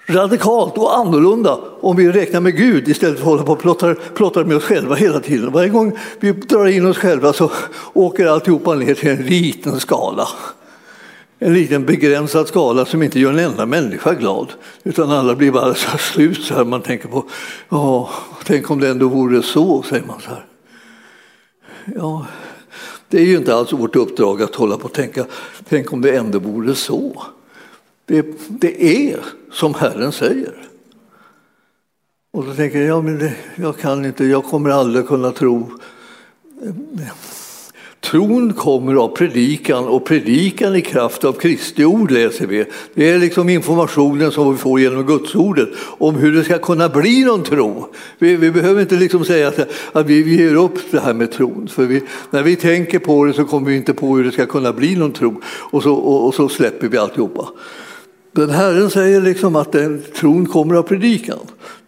radikalt 0.06 0.78
och 0.78 0.98
annorlunda 0.98 1.58
om 1.80 1.96
vi 1.96 2.12
räknar 2.12 2.40
med 2.40 2.56
Gud 2.56 2.88
istället 2.88 3.18
för 3.18 3.22
att 3.22 3.30
hålla 3.30 3.42
på 3.42 3.52
och 3.52 3.60
plottar, 3.60 3.94
plottar 4.14 4.44
med 4.44 4.56
oss 4.56 4.64
själva 4.64 4.94
hela 4.94 5.20
tiden. 5.20 5.52
Varje 5.52 5.68
gång 5.68 5.98
vi 6.20 6.32
drar 6.32 6.66
in 6.66 6.86
oss 6.86 6.98
själva 6.98 7.32
så 7.32 7.50
åker 7.92 8.26
alltihopa 8.26 8.74
ner 8.74 8.94
till 8.94 9.08
en 9.08 9.26
liten 9.26 9.80
skala 9.80 10.28
en 11.42 11.54
liten 11.54 11.86
begränsad 11.86 12.48
skala 12.48 12.86
som 12.86 13.02
inte 13.02 13.20
gör 13.20 13.32
en 13.32 13.38
enda 13.38 13.66
människa 13.66 14.14
glad. 14.14 14.52
Utan 14.82 15.10
alla 15.10 15.34
blir 15.34 15.52
bara 15.52 15.74
så 15.74 15.98
slut 15.98 16.42
så 16.42 16.54
här. 16.54 16.64
Man 16.64 16.82
tänker 16.82 17.08
på, 17.08 17.24
ja, 17.68 18.10
tänk 18.44 18.70
om 18.70 18.80
det 18.80 18.88
ändå 18.88 19.08
vore 19.08 19.42
så, 19.42 19.82
säger 19.82 20.04
man 20.04 20.20
så 20.20 20.30
här. 20.30 20.46
Ja, 21.96 22.26
det 23.08 23.18
är 23.18 23.24
ju 23.24 23.36
inte 23.36 23.54
alls 23.54 23.72
vårt 23.72 23.96
uppdrag 23.96 24.42
att 24.42 24.54
hålla 24.54 24.76
på 24.76 24.84
och 24.84 24.92
tänka, 24.92 25.26
tänk 25.68 25.92
om 25.92 26.00
det 26.00 26.16
ändå 26.16 26.38
vore 26.38 26.74
så. 26.74 27.22
Det, 28.04 28.26
det 28.48 28.84
är 28.84 29.20
som 29.52 29.74
Herren 29.74 30.12
säger. 30.12 30.54
Och 32.32 32.44
då 32.44 32.54
tänker 32.54 32.78
jag, 32.78 32.88
ja, 32.88 33.02
men 33.02 33.18
det, 33.18 33.32
jag 33.56 33.78
kan 33.78 34.04
inte, 34.04 34.24
jag 34.24 34.44
kommer 34.44 34.70
aldrig 34.70 35.06
kunna 35.06 35.32
tro 35.32 35.70
Tron 38.10 38.52
kommer 38.52 38.94
av 38.94 39.08
predikan 39.08 39.88
och 39.88 40.04
predikan 40.04 40.76
i 40.76 40.80
kraft 40.80 41.24
av 41.24 41.32
Kristi 41.32 41.84
ord 41.84 42.10
läser 42.10 42.46
vi. 42.46 42.64
Det 42.94 43.10
är 43.10 43.18
liksom 43.18 43.48
informationen 43.48 44.32
som 44.32 44.52
vi 44.52 44.58
får 44.58 44.80
genom 44.80 45.06
Guds 45.06 45.34
ordet 45.34 45.68
om 45.98 46.14
hur 46.14 46.32
det 46.32 46.44
ska 46.44 46.58
kunna 46.58 46.88
bli 46.88 47.24
någon 47.24 47.42
tro. 47.42 47.86
Vi, 48.18 48.36
vi 48.36 48.50
behöver 48.50 48.80
inte 48.80 48.94
liksom 48.94 49.24
säga 49.24 49.48
att, 49.48 49.58
att 49.92 50.06
vi 50.06 50.36
ger 50.36 50.54
upp 50.54 50.78
det 50.90 51.00
här 51.00 51.14
med 51.14 51.32
tron. 51.32 51.68
För 51.68 51.84
vi, 51.84 52.02
när 52.30 52.42
vi 52.42 52.56
tänker 52.56 52.98
på 52.98 53.24
det 53.24 53.32
så 53.32 53.44
kommer 53.44 53.70
vi 53.70 53.76
inte 53.76 53.94
på 53.94 54.16
hur 54.16 54.24
det 54.24 54.32
ska 54.32 54.46
kunna 54.46 54.72
bli 54.72 54.96
någon 54.96 55.12
tro 55.12 55.40
och 55.46 55.82
så, 55.82 55.94
och, 55.94 56.26
och 56.26 56.34
så 56.34 56.48
släpper 56.48 56.88
vi 56.88 56.98
alltihopa. 56.98 57.48
Men 58.32 58.50
Herren 58.50 58.90
säger 58.90 59.20
liksom 59.20 59.56
att 59.56 59.72
den 59.72 60.02
tron 60.14 60.46
kommer 60.46 60.74
av 60.74 60.82
predikan 60.82 61.38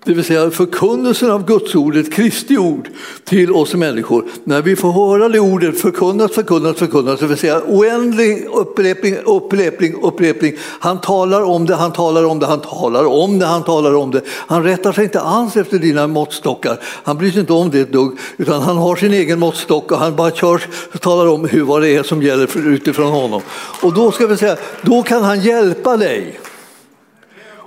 det 0.05 0.15
vill 0.15 0.25
säga 0.25 0.51
förkunnelsen 0.51 1.31
av 1.31 1.47
Guds 1.47 1.75
ordet, 1.75 2.12
Kristi 2.12 2.59
ord, 2.59 2.88
till 3.25 3.53
oss 3.53 3.75
människor. 3.75 4.25
När 4.45 4.62
vi 4.62 4.77
får 4.77 4.93
höra 4.93 5.29
det 5.29 5.41
ordet 5.41 5.81
förkunnas, 5.81 6.33
förkunnas, 6.33 6.77
förkunnas, 6.77 7.21
det 7.21 7.27
vill 7.27 7.37
säga 7.37 7.62
oändlig 7.67 8.47
upprepning, 8.55 9.17
upprepning, 9.25 9.95
upprepning. 10.03 10.55
Han 10.61 11.01
talar 11.01 11.43
om 11.43 11.67
det, 11.67 11.75
han 11.75 11.93
talar 11.93 12.25
om 12.25 12.38
det, 12.38 12.47
han 12.47 12.61
talar 12.61 13.05
om 13.05 13.38
det, 13.38 13.47
han 13.47 13.62
talar 13.62 13.95
om 13.95 14.11
det. 14.11 14.21
Han 14.29 14.65
rättar 14.65 14.93
sig 14.93 15.05
inte 15.05 15.21
alls 15.21 15.57
efter 15.57 15.79
dina 15.79 16.07
måttstockar. 16.07 16.79
Han 16.83 17.19
bryr 17.19 17.31
sig 17.31 17.41
inte 17.41 17.53
om 17.53 17.71
det 17.71 17.81
ett 17.81 17.93
dugg, 17.93 18.19
utan 18.37 18.62
han 18.62 18.77
har 18.77 18.97
sin 18.97 19.12
egen 19.12 19.38
måttstock 19.38 19.93
och 19.93 19.99
han 19.99 20.17
bara 20.17 20.31
kör 20.31 20.62
och 20.93 21.01
talar 21.01 21.27
om 21.27 21.45
hur, 21.45 21.62
vad 21.62 21.83
det 21.83 21.97
är 21.97 22.03
som 22.03 22.23
gäller 22.23 22.69
utifrån 22.69 23.12
honom. 23.12 23.43
Och 23.83 23.95
då 23.95 24.12
ska 24.12 24.27
vi 24.27 24.37
säga, 24.37 24.57
då 24.83 25.03
kan 25.03 25.23
han 25.23 25.41
hjälpa 25.41 25.97
dig. 25.97 26.41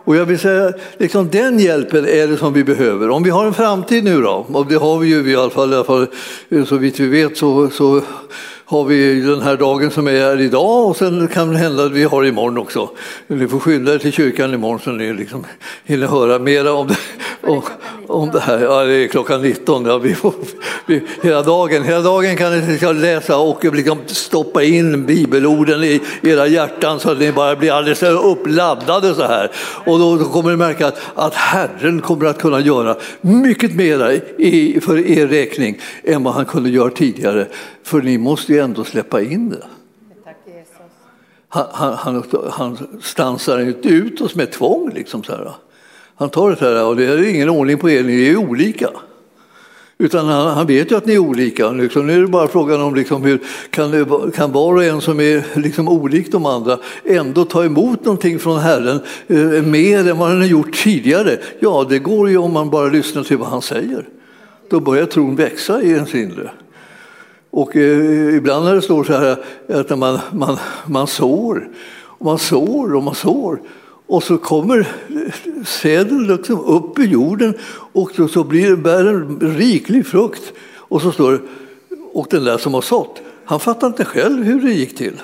Och 0.06 0.16
jag 0.16 0.26
vill 0.26 0.40
säga, 0.40 0.74
liksom 0.98 1.30
den 1.30 1.60
hjälpen 1.60 2.06
är 2.08 2.28
det 2.28 2.38
som 2.38 2.54
vi 2.54 2.64
behöver. 2.64 3.10
Om 3.10 3.24
vi 3.24 3.30
har 3.30 3.46
en 3.46 3.54
framtid 3.54 4.04
nu 4.04 4.22
då, 4.22 4.46
och 4.54 4.68
det 4.68 4.76
har 4.76 5.00
vi 5.00 5.08
ju 5.08 5.32
i 5.32 5.36
alla 5.36 5.50
fall, 5.50 5.74
i 5.74 5.76
alla 5.76 5.84
fall 5.84 6.08
så 6.68 6.78
vitt 6.78 7.00
vi 7.00 7.08
vet 7.08 7.38
så, 7.38 7.70
så 7.70 8.02
har 8.66 8.84
vi 8.84 9.22
den 9.22 9.42
här 9.42 9.58
dagen 9.58 9.92
som 9.92 10.08
är 10.08 10.12
här 10.12 10.42
idag 10.42 10.90
och 10.90 10.98
sen 10.98 11.28
kan 11.28 11.52
det 11.52 11.58
hända 11.58 11.86
att 11.86 11.92
vi 11.92 12.04
har 12.04 12.26
imorgon 12.26 12.58
också. 12.58 12.90
Ni 13.28 13.48
får 13.48 13.60
skynda 13.60 13.94
er 13.94 13.98
till 13.98 14.14
kyrkan 14.14 14.54
imorgon 14.54 14.80
så 14.80 14.92
ni 14.92 15.14
liksom 15.14 15.46
hinner 15.84 16.08
höra 16.08 16.40
mera 16.40 16.74
om 16.74 16.88
det, 16.88 16.98
om, 17.42 17.62
om 18.08 18.32
det 18.32 18.40
här. 18.40 18.60
Ja, 18.60 18.84
det 18.84 18.94
är 18.94 19.08
klockan 19.08 19.42
19. 19.42 19.86
Ja, 19.86 19.98
vi 19.98 20.16
får, 20.16 20.34
vi, 20.86 21.02
hela, 21.22 21.44
dagen, 21.44 21.84
hela 21.84 22.02
dagen 22.02 22.38
kan 22.38 22.60
ni 22.60 22.94
läsa 22.94 23.38
och 23.38 23.76
liksom 23.76 23.98
stoppa 24.08 24.64
in 24.64 25.06
bibelorden 25.06 25.84
i 25.84 26.02
era 26.24 26.48
hjärtan 26.48 27.00
så 27.00 27.12
att 27.12 27.20
ni 27.20 27.32
bara 27.32 27.56
blir 27.56 27.72
alldeles 27.72 28.04
uppladdade 28.04 29.16
så 29.16 29.24
här. 29.24 29.52
Och 29.86 30.00
då, 30.00 30.16
då 30.16 30.26
kommer 30.26 30.50
ni 30.50 30.58
märka 30.58 30.88
att, 30.88 31.02
att 31.16 31.34
Herren 31.34 32.02
kommer 32.02 32.26
att 32.26 32.42
kunna 32.42 32.60
göra 32.60 32.96
mycket 33.22 33.76
mera 33.76 34.14
i, 34.14 34.80
för 34.82 34.98
er 34.98 35.28
räkning 35.28 35.80
än 36.04 36.24
vad 36.24 36.34
han 36.34 36.46
kunde 36.46 36.70
göra 36.70 36.90
tidigare. 36.90 37.48
För 37.84 38.02
ni 38.02 38.18
måste 38.18 38.54
ju 38.54 38.60
ändå 38.60 38.84
släppa 38.84 39.22
in 39.22 39.50
det. 39.50 39.64
Han, 41.50 41.94
han, 41.94 42.24
han, 42.52 43.00
stansar 43.02 43.60
inte 43.60 43.88
ut 43.90 44.22
oss 44.22 44.36
med 44.36 44.52
tvång. 44.52 44.92
Liksom 44.94 45.24
så 45.24 45.32
här. 45.32 45.52
Han 46.16 46.30
tar 46.30 46.50
det 46.50 46.60
här 46.60 46.86
och 46.86 46.96
det 46.96 47.06
är 47.06 47.30
ingen 47.30 47.50
ordning 47.50 47.78
på 47.78 47.90
er, 47.90 48.04
ni 48.04 48.28
är 48.28 48.38
olika. 48.38 48.90
Utan 49.98 50.28
han, 50.28 50.48
han, 50.48 50.68
vet 50.68 50.92
ju 50.92 50.98
att 50.98 51.06
ni 51.06 51.14
är 51.14 51.20
olika. 51.20 51.72
Liksom, 51.72 52.08
nu 52.08 52.14
är 52.14 52.22
det 52.22 52.28
bara 52.28 52.48
frågan 52.48 52.82
om 52.82 52.96
liksom, 52.96 53.24
hur 53.24 53.40
kan, 53.70 54.32
kan 54.32 54.52
var 54.52 54.74
och 54.74 54.84
en 54.84 55.02
som 55.02 55.20
är 55.20 55.60
liksom, 55.60 55.88
olik 55.88 56.32
de 56.32 56.46
andra 56.46 56.80
ändå 57.04 57.46
ta 57.46 57.66
emot 57.66 58.06
någonting 58.06 58.40
från 58.40 58.60
Herren 58.60 59.00
eh, 59.28 59.64
mer 59.64 60.10
än 60.10 60.18
vad 60.18 60.30
han 60.30 60.38
har 60.38 60.48
gjort 60.48 60.84
tidigare. 60.84 61.38
Ja, 61.60 61.86
det 61.90 62.00
går 62.00 62.30
ju 62.30 62.38
om 62.38 62.54
man 62.54 62.70
bara 62.70 62.88
lyssnar 62.88 63.24
till 63.24 63.38
vad 63.38 63.48
han 63.48 63.62
säger. 63.62 64.08
Då 64.70 64.80
börjar 64.80 65.06
tron 65.06 65.36
växa 65.36 65.82
i 65.82 65.92
ens 65.92 66.16
inre. 66.16 66.52
Och 67.52 67.76
eh, 67.76 68.36
ibland 68.36 68.66
när 68.66 68.76
det 68.76 68.82
står 68.82 69.04
så 69.04 69.14
här 69.14 69.38
att 69.68 70.00
man, 70.00 70.20
man, 70.32 70.58
man 70.86 71.08
sår, 71.08 71.70
och 71.96 72.26
man 72.26 72.40
sår 72.40 72.96
och 72.96 73.04
man 73.04 73.16
sår 73.16 73.60
och 74.08 74.24
så 74.24 74.38
kommer 74.38 74.88
säden 75.66 76.28
liksom 76.28 76.60
upp 76.60 77.00
i 77.00 77.04
jorden 77.04 77.54
och 77.94 78.12
så, 78.12 78.28
så 78.28 78.44
blir, 78.44 78.76
bär 78.76 79.04
den 79.04 79.40
riklig 79.58 80.08
frukt. 80.08 80.54
Och 80.74 81.02
så 81.02 81.12
står 81.12 81.32
det, 81.32 81.40
och 82.14 82.28
den 82.30 82.44
där 82.44 82.58
som 82.58 82.74
har 82.74 82.82
sått, 82.82 83.22
han 83.46 83.60
fattar 83.60 83.88
inte 83.88 84.06
själv 84.06 84.44
hur 84.44 84.62
det 84.62 84.74
gick 84.74 84.98
till. 84.98 85.22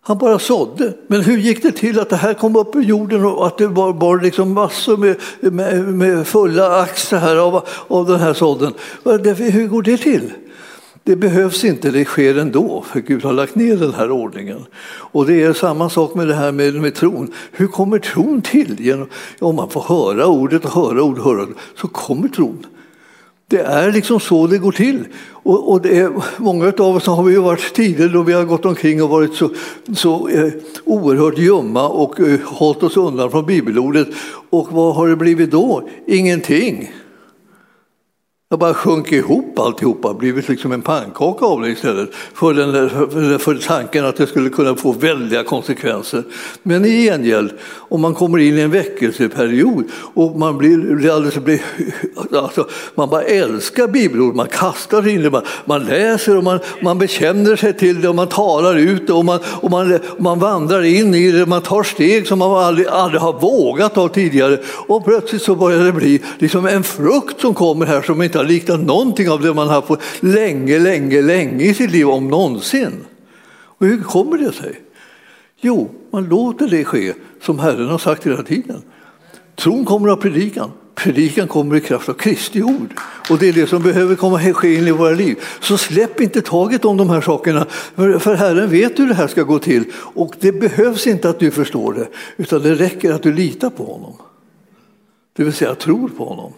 Han 0.00 0.18
bara 0.18 0.38
sådde. 0.38 0.92
Men 1.06 1.20
hur 1.20 1.38
gick 1.38 1.62
det 1.62 1.72
till 1.72 2.00
att 2.00 2.10
det 2.10 2.16
här 2.16 2.34
kom 2.34 2.56
upp 2.56 2.76
ur 2.76 2.82
jorden 2.82 3.24
och 3.24 3.46
att 3.46 3.58
det 3.58 3.66
var, 3.66 3.92
var 3.92 4.20
liksom 4.20 4.52
massor 4.52 4.96
med, 4.96 5.16
med, 5.40 5.84
med 5.84 6.26
fulla 6.26 6.80
axlar 6.80 7.18
här 7.18 7.36
av, 7.36 7.66
av 7.88 8.06
den 8.06 8.20
här 8.20 8.34
sådden? 8.34 8.72
Hur 9.04 9.66
går 9.66 9.82
det 9.82 9.96
till? 9.96 10.32
Det 11.08 11.16
behövs 11.16 11.64
inte, 11.64 11.90
det 11.90 12.04
sker 12.04 12.38
ändå, 12.38 12.84
för 12.92 13.00
Gud 13.00 13.24
har 13.24 13.32
lagt 13.32 13.54
ner 13.54 13.76
den 13.76 13.94
här 13.94 14.10
ordningen. 14.10 14.64
Och 14.86 15.26
det 15.26 15.42
är 15.42 15.52
samma 15.52 15.90
sak 15.90 16.14
med 16.14 16.28
det 16.28 16.34
här 16.34 16.52
med, 16.52 16.74
med 16.74 16.94
tron. 16.94 17.32
Hur 17.52 17.66
kommer 17.66 17.98
tron 17.98 18.42
till? 18.42 18.76
Genom, 18.80 19.06
om 19.38 19.56
man 19.56 19.70
får 19.70 19.80
höra 19.80 20.26
ordet 20.26 20.64
och 20.64 20.70
höra 20.70 21.02
ordet, 21.02 21.24
höra, 21.24 21.46
så 21.76 21.88
kommer 21.88 22.28
tron. 22.28 22.66
Det 23.46 23.60
är 23.60 23.92
liksom 23.92 24.20
så 24.20 24.46
det 24.46 24.58
går 24.58 24.72
till. 24.72 25.04
Och, 25.30 25.72
och 25.72 25.86
är, 25.86 26.10
många 26.36 26.72
av 26.78 26.96
oss 26.96 27.06
har 27.06 27.22
vi 27.22 27.32
ju 27.32 27.40
varit 27.40 27.74
tider 27.74 28.08
då 28.08 28.22
vi 28.22 28.32
har 28.32 28.44
gått 28.44 28.64
omkring 28.64 29.02
och 29.02 29.08
varit 29.08 29.34
så, 29.34 29.50
så 29.96 30.28
eh, 30.28 30.52
oerhört 30.84 31.38
ljumma 31.38 31.88
och 31.88 32.20
eh, 32.20 32.40
hållit 32.44 32.82
oss 32.82 32.96
undan 32.96 33.30
från 33.30 33.46
bibelordet. 33.46 34.08
Och 34.50 34.72
vad 34.72 34.94
har 34.94 35.08
det 35.08 35.16
blivit 35.16 35.50
då? 35.50 35.88
Ingenting. 36.06 36.92
Det 38.50 38.54
har 38.54 38.58
bara 38.58 38.74
sjunkit 38.74 39.12
ihop 39.12 39.58
alltihopa, 39.58 40.14
blivit 40.14 40.48
liksom 40.48 40.72
en 40.72 40.82
pannkaka 40.82 41.44
av 41.44 41.60
det 41.60 41.68
istället. 41.68 42.14
För, 42.34 42.54
den, 42.54 42.90
för, 42.90 43.38
för 43.38 43.54
tanken 43.54 44.04
att 44.04 44.16
det 44.16 44.26
skulle 44.26 44.50
kunna 44.50 44.74
få 44.74 44.92
väldiga 44.92 45.44
konsekvenser. 45.44 46.22
Men 46.62 46.84
i 46.84 47.04
gengäld, 47.04 47.52
om 47.88 48.00
man 48.00 48.14
kommer 48.14 48.38
in 48.38 48.58
i 48.58 48.60
en 48.60 48.70
väckelseperiod 48.70 49.84
och 50.14 50.38
man 50.38 50.58
blir, 50.58 51.10
alldeles, 51.10 51.34
blir 51.38 51.60
alltså, 52.32 52.68
man 52.94 53.08
bara 53.08 53.22
älskar 53.22 53.88
bibelord, 53.88 54.34
man 54.34 54.48
kastar 54.48 55.02
sig 55.02 55.14
in 55.14 55.22
det, 55.22 55.30
man, 55.30 55.42
man 55.64 55.84
läser 55.84 56.36
och 56.36 56.44
man, 56.44 56.60
man 56.82 56.98
bekänner 56.98 57.56
sig 57.56 57.72
till 57.72 58.00
det 58.00 58.08
och 58.08 58.14
man 58.14 58.28
talar 58.28 58.76
ut 58.76 59.06
det 59.06 59.12
och 59.12 59.24
man, 59.24 59.40
och 59.44 59.70
man, 59.70 59.98
man 60.18 60.38
vandrar 60.38 60.82
in 60.82 61.14
i 61.14 61.30
det, 61.30 61.46
man 61.46 61.62
tar 61.62 61.82
steg 61.82 62.26
som 62.26 62.38
man 62.38 62.50
aldrig, 62.50 62.86
aldrig 62.86 63.20
har 63.20 63.32
vågat 63.32 63.94
ta 63.94 64.08
tidigare. 64.08 64.58
Och 64.86 65.04
plötsligt 65.04 65.42
så 65.42 65.54
börjar 65.54 65.84
det 65.84 65.92
bli 65.92 66.22
liksom 66.38 66.66
en 66.66 66.84
frukt 66.84 67.40
som 67.40 67.54
kommer 67.54 67.86
här 67.86 68.02
som 68.02 68.22
inte 68.22 68.37
har 68.38 68.44
liknat 68.44 68.80
någonting 68.80 69.30
av 69.30 69.42
det 69.42 69.54
man 69.54 69.68
har 69.68 69.82
fått 69.82 70.00
länge, 70.20 70.78
länge, 70.78 71.22
länge 71.22 71.64
i 71.64 71.74
sitt 71.74 71.90
liv, 71.90 72.08
om 72.08 72.28
någonsin. 72.28 73.04
Och 73.50 73.86
hur 73.86 74.02
kommer 74.02 74.38
det 74.38 74.52
sig? 74.52 74.80
Jo, 75.60 75.90
man 76.10 76.24
låter 76.24 76.68
det 76.68 76.84
ske 76.84 77.14
som 77.42 77.58
Herren 77.58 77.88
har 77.88 77.98
sagt 77.98 78.26
hela 78.26 78.42
tiden. 78.42 78.82
Tron 79.54 79.84
kommer 79.84 80.08
av 80.08 80.16
predikan, 80.16 80.70
predikan 80.94 81.48
kommer 81.48 81.76
i 81.76 81.80
kraft 81.80 82.08
av 82.08 82.14
Kristi 82.14 82.62
ord. 82.62 82.94
Och 83.30 83.38
det 83.38 83.48
är 83.48 83.52
det 83.52 83.66
som 83.66 83.82
behöver 83.82 84.14
komma 84.14 84.54
ske 84.54 84.74
in 84.74 84.86
i 84.86 84.90
våra 84.90 85.10
liv. 85.10 85.38
Så 85.60 85.78
släpp 85.78 86.20
inte 86.20 86.42
taget 86.42 86.84
om 86.84 86.96
de 86.96 87.10
här 87.10 87.20
sakerna, 87.20 87.66
för 87.96 88.34
Herren 88.34 88.70
vet 88.70 88.98
hur 88.98 89.08
det 89.08 89.14
här 89.14 89.26
ska 89.26 89.42
gå 89.42 89.58
till. 89.58 89.84
Och 89.94 90.34
det 90.40 90.52
behövs 90.52 91.06
inte 91.06 91.30
att 91.30 91.38
du 91.38 91.50
förstår 91.50 91.92
det, 91.92 92.08
utan 92.36 92.62
det 92.62 92.74
räcker 92.74 93.12
att 93.12 93.22
du 93.22 93.32
litar 93.32 93.70
på 93.70 93.84
honom. 93.84 94.16
Det 95.36 95.44
vill 95.44 95.52
säga 95.52 95.74
tror 95.74 96.08
på 96.08 96.24
honom 96.24 96.52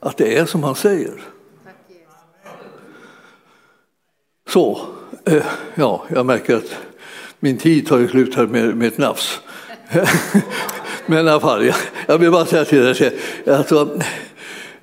att 0.00 0.16
det 0.16 0.38
är 0.38 0.46
som 0.46 0.62
han 0.62 0.74
säger. 0.74 1.20
Så, 4.48 4.80
eh, 5.24 5.44
ja, 5.74 6.04
jag 6.08 6.26
märker 6.26 6.56
att 6.56 6.76
min 7.40 7.58
tid 7.58 7.86
tar 7.86 7.98
ju 7.98 8.08
slut 8.08 8.34
här 8.34 8.46
med, 8.46 8.76
med 8.76 8.88
ett 8.88 8.98
nafs. 8.98 9.40
Men 11.06 11.26
i 11.26 11.30
alla 11.30 11.40
fall, 11.40 11.66
jag, 11.66 11.76
jag 12.06 12.18
vill 12.18 12.30
bara 12.30 12.46
säga 12.46 12.64
till 12.64 12.84
dig, 12.84 13.18
alltså, 13.46 14.00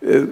eh, 0.01 0.23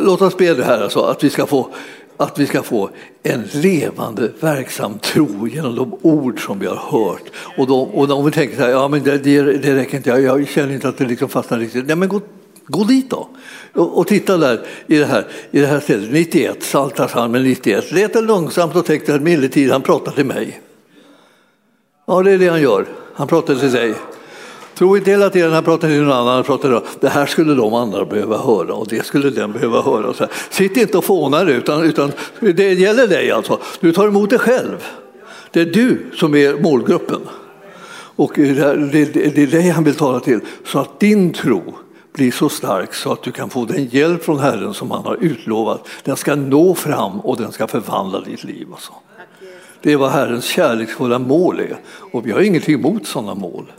låt 0.00 0.22
oss 0.22 0.36
be 0.36 0.54
det 0.54 0.64
här 0.64 0.82
alltså, 0.82 1.00
att 1.00 1.24
vi 1.24 1.30
ska 1.30 1.46
få 1.46 1.74
att 2.16 2.38
vi 2.38 2.46
ska 2.46 2.62
få 2.62 2.90
en 3.22 3.42
levande, 3.52 4.32
verksam 4.40 4.98
tro 4.98 5.48
genom 5.48 5.74
de 5.74 5.98
ord 6.02 6.46
som 6.46 6.58
vi 6.58 6.66
har 6.66 6.76
hört. 6.76 7.22
Och, 7.56 7.66
de, 7.66 7.88
och 7.88 8.10
om 8.10 8.24
vi 8.24 8.30
tänker 8.30 8.56
så 8.56 8.62
här, 8.62 8.70
ja 8.70 8.88
men 8.88 9.02
det, 9.02 9.18
det, 9.18 9.42
det 9.42 9.74
räcker 9.74 9.96
inte, 9.96 10.10
jag, 10.10 10.22
jag 10.22 10.48
känner 10.48 10.74
inte 10.74 10.88
att 10.88 10.98
det 10.98 11.04
liksom 11.04 11.28
fastnar 11.28 11.58
riktigt. 11.58 11.86
Nej 11.86 11.96
men 11.96 12.08
gå, 12.08 12.20
gå 12.66 12.84
dit 12.84 13.10
då. 13.10 13.28
Och, 13.72 13.98
och 13.98 14.06
titta 14.06 14.36
där 14.36 14.60
i 14.86 14.98
det 14.98 15.04
här, 15.04 15.26
i 15.50 15.60
det 15.60 15.66
här 15.66 15.80
stället, 15.80 16.12
91, 16.12 16.60
Psaltarpsalmen 16.60 17.42
91. 17.42 17.92
Leta 17.92 18.20
långsamt 18.20 18.76
och 18.76 18.86
tänk 18.86 19.08
att 19.08 19.22
medeltid, 19.22 19.70
han 19.70 19.82
pratar 19.82 20.12
till 20.12 20.26
mig. 20.26 20.60
Ja, 22.06 22.22
det 22.22 22.30
är 22.30 22.38
det 22.38 22.48
han 22.48 22.62
gör. 22.62 22.86
Han 23.14 23.28
pratar 23.28 23.54
till 23.54 23.70
sig. 23.70 23.94
Tro 24.74 24.96
inte 24.96 25.10
hela 25.10 25.30
tiden 25.30 25.52
han 25.52 25.64
pratar 25.64 25.88
till 25.88 26.02
någon 26.02 26.12
annan. 26.12 26.34
Han 26.34 26.44
pratar 26.44 26.80
till 26.80 26.88
det 27.00 27.08
här 27.08 27.26
skulle 27.26 27.54
de 27.54 27.74
andra 27.74 28.04
behöva 28.04 28.38
höra 28.38 28.74
och 28.74 28.86
det 28.88 29.06
skulle 29.06 29.30
den 29.30 29.52
behöva 29.52 29.82
höra. 29.82 30.14
Så 30.14 30.24
här. 30.24 30.32
Sitt 30.50 30.76
inte 30.76 30.98
och 30.98 31.04
fånar 31.04 31.46
utan, 31.46 31.82
utan 31.82 32.12
det 32.40 32.72
gäller 32.72 33.06
dig 33.06 33.30
alltså. 33.30 33.60
Du 33.80 33.92
tar 33.92 34.08
emot 34.08 34.30
dig 34.30 34.38
själv. 34.38 34.84
Det 35.50 35.60
är 35.60 35.66
du 35.66 36.06
som 36.14 36.34
är 36.34 36.62
målgruppen. 36.62 37.20
Och 38.16 38.32
det 38.34 38.58
är 39.38 39.46
dig 39.46 39.70
han 39.70 39.84
vill 39.84 39.94
tala 39.94 40.20
till. 40.20 40.40
Så 40.64 40.78
att 40.78 41.00
din 41.00 41.32
tro 41.32 41.74
bli 42.16 42.30
så 42.30 42.48
stark 42.48 42.94
så 42.94 43.12
att 43.12 43.22
du 43.22 43.32
kan 43.32 43.50
få 43.50 43.64
den 43.64 43.84
hjälp 43.84 44.24
från 44.24 44.38
Herren 44.38 44.74
som 44.74 44.90
han 44.90 45.04
har 45.04 45.16
utlovat. 45.20 45.88
Den 46.04 46.16
ska 46.16 46.34
nå 46.34 46.74
fram 46.74 47.20
och 47.20 47.36
den 47.36 47.52
ska 47.52 47.66
förvandla 47.66 48.20
ditt 48.20 48.44
liv. 48.44 48.68
Alltså. 48.72 48.92
Det 49.82 49.92
är 49.92 49.96
vad 49.96 50.10
Herrens 50.10 50.44
kärleksfulla 50.44 51.18
mål 51.18 51.60
är 51.60 51.76
och 52.12 52.26
vi 52.26 52.32
har 52.32 52.40
ingenting 52.40 52.74
emot 52.74 53.06
sådana 53.06 53.34
mål. 53.34 53.72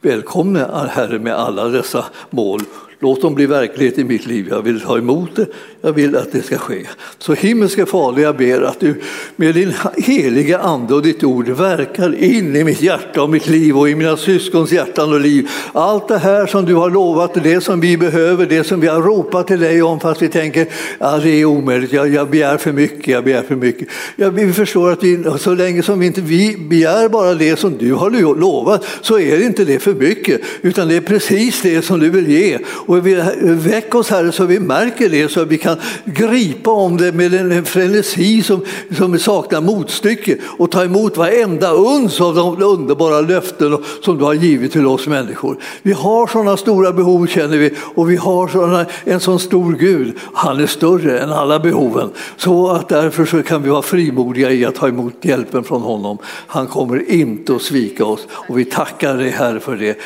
Välkomna 0.00 0.88
Herre 0.88 1.18
med 1.18 1.34
alla 1.34 1.68
dessa 1.68 2.04
mål 2.30 2.60
Låt 3.00 3.22
dem 3.22 3.34
bli 3.34 3.46
verklighet 3.46 3.98
i 3.98 4.04
mitt 4.04 4.26
liv. 4.26 4.46
Jag 4.50 4.62
vill 4.62 4.80
ta 4.80 4.98
emot 4.98 5.36
det. 5.36 5.46
Jag 5.80 5.92
vill 5.92 6.16
att 6.16 6.32
det 6.32 6.42
ska 6.42 6.58
ske. 6.58 6.86
Så 7.18 7.34
himmelska 7.34 7.86
Fader, 7.86 8.22
jag 8.22 8.36
ber 8.36 8.62
att 8.62 8.80
du 8.80 8.94
med 9.36 9.54
din 9.54 9.72
heliga 9.96 10.58
ande 10.58 10.94
och 10.94 11.02
ditt 11.02 11.24
ord 11.24 11.48
verkar 11.48 12.22
in 12.22 12.56
i 12.56 12.64
mitt 12.64 12.82
hjärta 12.82 13.22
och 13.22 13.30
mitt 13.30 13.46
liv 13.46 13.78
och 13.78 13.88
i 13.88 13.94
mina 13.94 14.16
syskons 14.16 14.72
hjärtan 14.72 15.12
och 15.12 15.20
liv. 15.20 15.48
Allt 15.72 16.08
det 16.08 16.18
här 16.18 16.46
som 16.46 16.64
du 16.64 16.74
har 16.74 16.90
lovat, 16.90 17.34
det 17.34 17.60
som 17.60 17.80
vi 17.80 17.96
behöver, 17.96 18.46
det 18.46 18.64
som 18.64 18.80
vi 18.80 18.86
har 18.86 19.02
ropat 19.02 19.46
till 19.46 19.60
dig 19.60 19.82
om 19.82 20.00
fast 20.00 20.22
vi 20.22 20.28
tänker 20.28 20.66
att 20.98 21.22
det 21.22 21.30
är 21.30 21.44
omöjligt, 21.44 21.92
jag, 21.92 22.14
jag 22.14 22.30
begär 22.30 22.56
för 22.56 22.72
mycket, 22.72 23.08
jag 23.08 23.24
begär 23.24 23.42
för 23.42 23.56
mycket. 23.56 23.88
Ja, 24.16 24.30
vi 24.30 24.52
förstår 24.52 24.92
att 24.92 25.04
vi, 25.04 25.24
så 25.38 25.54
länge 25.54 25.82
som 25.82 26.00
vi 26.00 26.06
inte 26.06 26.20
vi 26.20 26.56
begär 26.56 27.08
bara 27.08 27.34
det 27.34 27.56
som 27.56 27.78
du 27.78 27.94
har 27.94 28.10
lovat 28.40 28.84
så 29.00 29.18
är 29.18 29.38
det 29.38 29.44
inte 29.44 29.64
det 29.64 29.78
för 29.78 29.94
mycket 29.94 30.40
utan 30.62 30.88
det 30.88 30.96
är 30.96 31.00
precis 31.00 31.62
det 31.62 31.82
som 31.82 32.00
du 32.00 32.10
vill 32.10 32.28
ge. 32.28 32.58
Och 32.88 33.06
vi, 33.06 33.22
väck 33.42 33.94
oss 33.94 34.10
Herre 34.10 34.32
så 34.32 34.44
vi 34.44 34.60
märker 34.60 35.08
det, 35.08 35.28
så 35.28 35.44
vi 35.44 35.58
kan 35.58 35.76
gripa 36.04 36.70
om 36.70 36.96
det 36.96 37.12
med 37.12 37.34
en 37.34 37.64
frenesi 37.64 38.42
som, 38.42 38.64
som 38.96 39.18
saknar 39.18 39.60
motstycke 39.60 40.36
och 40.58 40.70
ta 40.70 40.84
emot 40.84 41.16
varenda 41.16 41.70
uns 41.70 42.20
av 42.20 42.34
de 42.34 42.62
underbara 42.62 43.20
löften 43.20 43.78
som 44.02 44.18
du 44.18 44.24
har 44.24 44.34
givit 44.34 44.72
till 44.72 44.86
oss 44.86 45.06
människor. 45.06 45.58
Vi 45.82 45.92
har 45.92 46.26
sådana 46.26 46.56
stora 46.56 46.92
behov 46.92 47.26
känner 47.26 47.56
vi 47.56 47.74
och 47.94 48.10
vi 48.10 48.16
har 48.16 48.48
såna, 48.48 48.86
en 49.04 49.20
sån 49.20 49.38
stor 49.38 49.72
Gud. 49.72 50.16
Han 50.32 50.60
är 50.60 50.66
större 50.66 51.18
än 51.18 51.32
alla 51.32 51.58
behoven. 51.58 52.10
Så 52.36 52.68
att 52.68 52.88
därför 52.88 53.26
så 53.26 53.42
kan 53.42 53.62
vi 53.62 53.70
vara 53.70 53.82
frimodiga 53.82 54.50
i 54.50 54.64
att 54.64 54.74
ta 54.74 54.88
emot 54.88 55.14
hjälpen 55.22 55.64
från 55.64 55.82
honom. 55.82 56.18
Han 56.46 56.66
kommer 56.66 57.10
inte 57.10 57.54
att 57.54 57.62
svika 57.62 58.04
oss 58.04 58.26
och 58.30 58.58
vi 58.58 58.64
tackar 58.64 59.16
dig 59.16 59.30
Herre 59.30 59.60
för 59.60 59.76
det. 59.76 59.98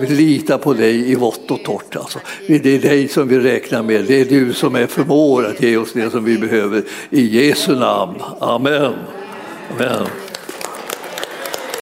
Vi 0.00 0.06
litar 0.06 0.58
på 0.58 0.72
dig 0.72 1.10
i 1.10 1.14
vått 1.14 1.50
och 1.50 1.62
torrt. 1.64 1.96
Alltså. 1.96 2.18
Det 2.46 2.74
är 2.74 2.78
dig 2.78 3.08
som 3.08 3.28
vi 3.28 3.38
räknar 3.38 3.82
med. 3.82 4.04
Det 4.04 4.20
är 4.20 4.24
du 4.24 4.52
som 4.52 4.74
är 4.74 4.86
förmår 4.86 5.46
att 5.46 5.62
ge 5.62 5.76
oss 5.76 5.92
det 5.92 6.10
som 6.10 6.24
vi 6.24 6.38
behöver. 6.38 6.82
I 7.10 7.46
Jesu 7.46 7.74
namn. 7.76 8.16
Amen. 8.40 8.94
Amen. 9.70 10.06